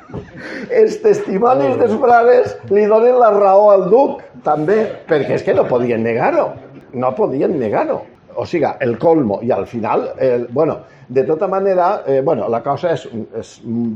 [0.80, 5.68] els testimonis dels frares li donen la raó al duc, també, perquè és que no
[5.68, 6.48] podien negar-ho,
[6.96, 8.00] no podien negar-ho.
[8.36, 10.78] O sigui, el colmo, i al final, el, bueno,
[11.08, 13.54] de tota manera, eh, bueno, la cosa és, és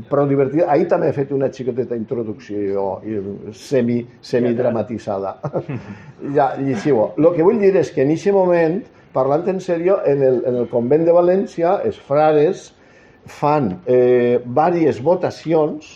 [0.09, 0.67] prou divertida.
[0.73, 2.97] Ahir també he fet una xicoteta introducció
[3.55, 5.37] semi, semidramatitzada.
[6.35, 7.13] ja, llegiu-ho.
[7.15, 8.81] El que vull dir és que en aquest moment,
[9.15, 12.73] parlant en sèrio, en el, en el convent de València, els frares
[13.25, 15.95] fan eh, diverses votacions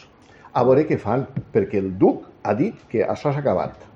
[0.53, 3.88] a veure què fan, perquè el duc ha dit que això s'ha acabat,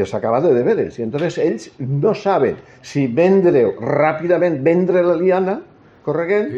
[0.00, 5.16] que s'ha acabat de deberes, i entonces ells no saben si vendre ràpidament, vendre la
[5.18, 5.58] liana,
[6.06, 6.54] corregent,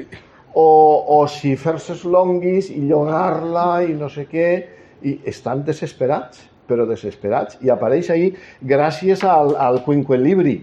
[0.54, 0.68] o,
[1.16, 4.48] o si fer-se longuis i llogar-la i no sé què,
[5.02, 10.60] i estan desesperats, però desesperats, i apareix ahir gràcies al, al quinquelibri.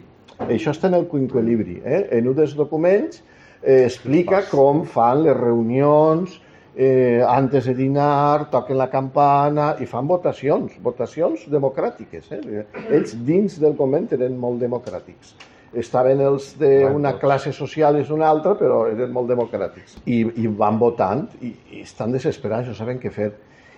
[0.48, 2.06] Això està en el quinquelibri, eh?
[2.16, 3.20] en un dels documents
[3.62, 6.40] eh, explica com fan les reunions,
[6.82, 12.30] eh, antes de dinar, toquen la campana i fan votacions, votacions democràtiques.
[12.32, 12.62] Eh?
[12.96, 15.34] Ells dins del convent eren molt democràtics.
[15.76, 19.98] Estaven els d'una classe social i una altra, però eren molt democràtics.
[20.08, 23.34] I, i van votant i, i estan desesperats, no saben què fer.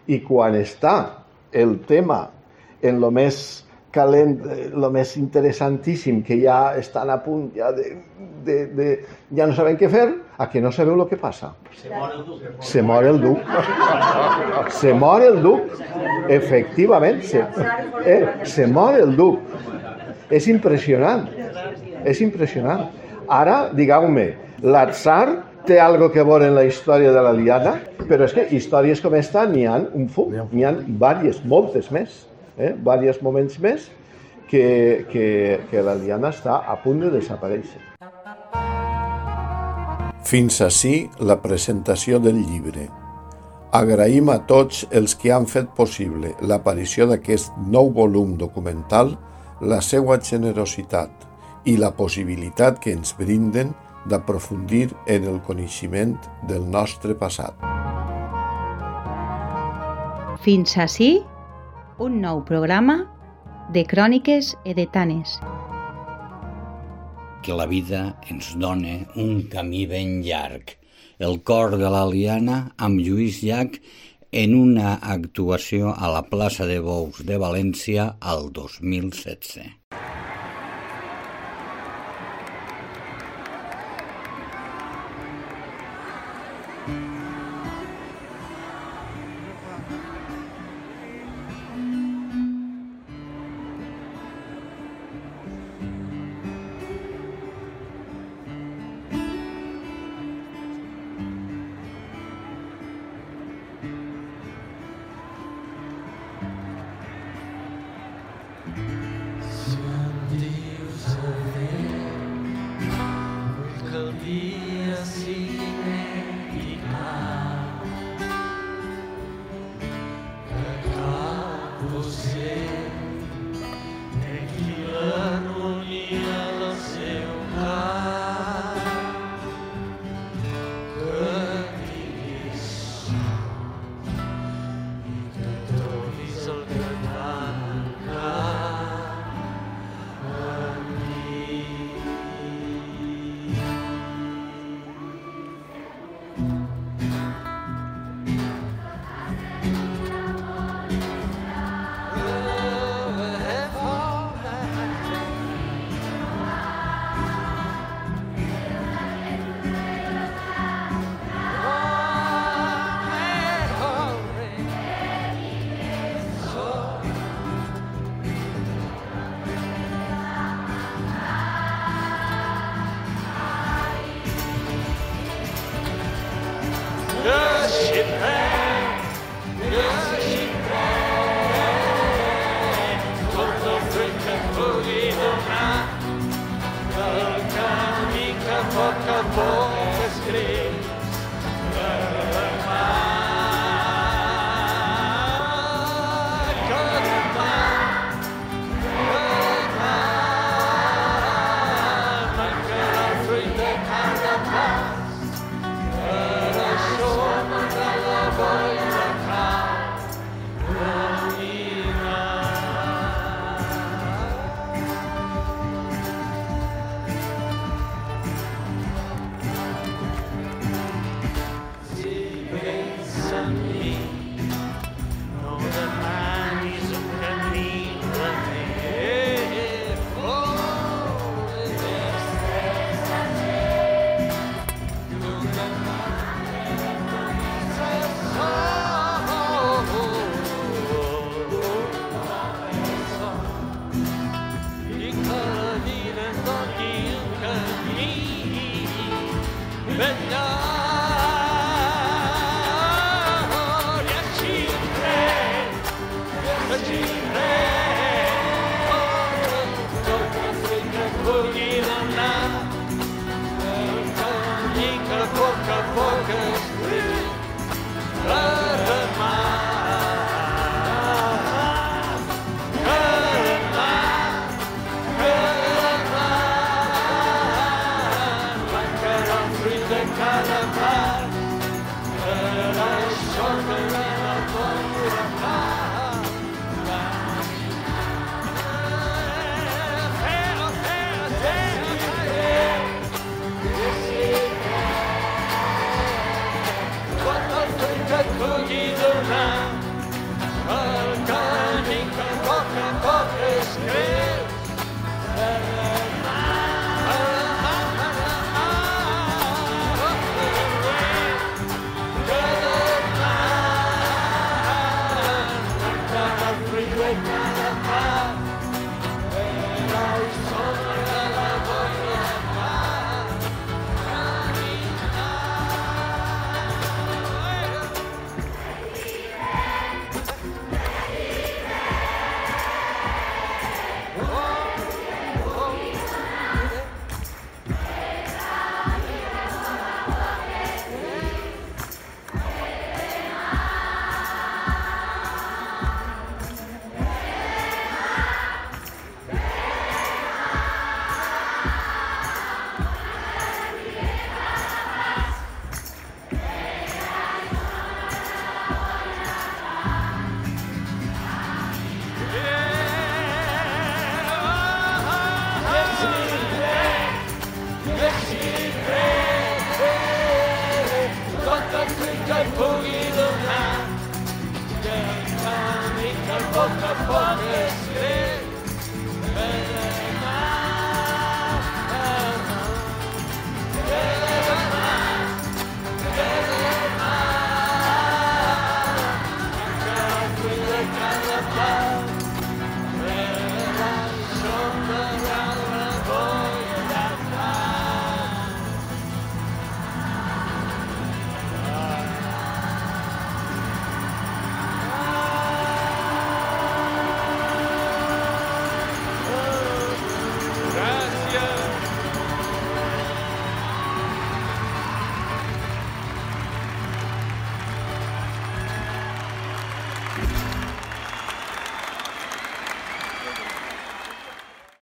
[0.05, 0.95] I quan està
[1.51, 2.21] el tema
[2.85, 4.37] en lo més calent,
[4.71, 7.85] el més interessantíssim, que ja estan a punt ja de,
[8.45, 8.87] de, de,
[9.37, 10.07] ja no saben què fer,
[10.41, 11.51] a que no sabeu el que passa.
[11.77, 12.63] Se mor el duc.
[12.71, 13.51] Se mor el duc.
[14.79, 15.75] Se mor el duc.
[16.31, 17.43] Efectivament, se,
[18.05, 19.39] eh, se mor el duc.
[20.31, 21.27] És impressionant.
[22.07, 22.87] És impressionant.
[23.31, 24.31] Ara, digueu-me,
[24.63, 27.75] l'atzar té algo que veure en la història de la Liana,
[28.07, 32.23] però és que històries com esta n'hi ha un fum, n'hi ha diverses, moltes més,
[32.57, 32.73] eh?
[32.75, 33.89] diversos moments més
[34.49, 35.27] que, que,
[35.71, 37.79] que la Liana està a punt de desaparèixer.
[40.27, 42.87] Fins ací la presentació del llibre.
[43.75, 49.15] Agraïm a tots els que han fet possible l'aparició d'aquest nou volum documental
[49.61, 51.27] la seva generositat
[51.71, 53.71] i la possibilitat que ens brinden
[54.09, 56.17] d'aprofundir en el coneixement
[56.49, 57.55] del nostre passat.
[60.41, 61.19] Fins ací,
[62.01, 63.03] un nou programa
[63.73, 65.37] de cròniques edetanes.
[67.41, 70.75] que la vida ens dona un camí ben llarg.
[71.17, 73.79] El cor de la Liana amb Lluís Llach
[74.43, 80.10] en una actuació a la plaça de Bous de València al 2016.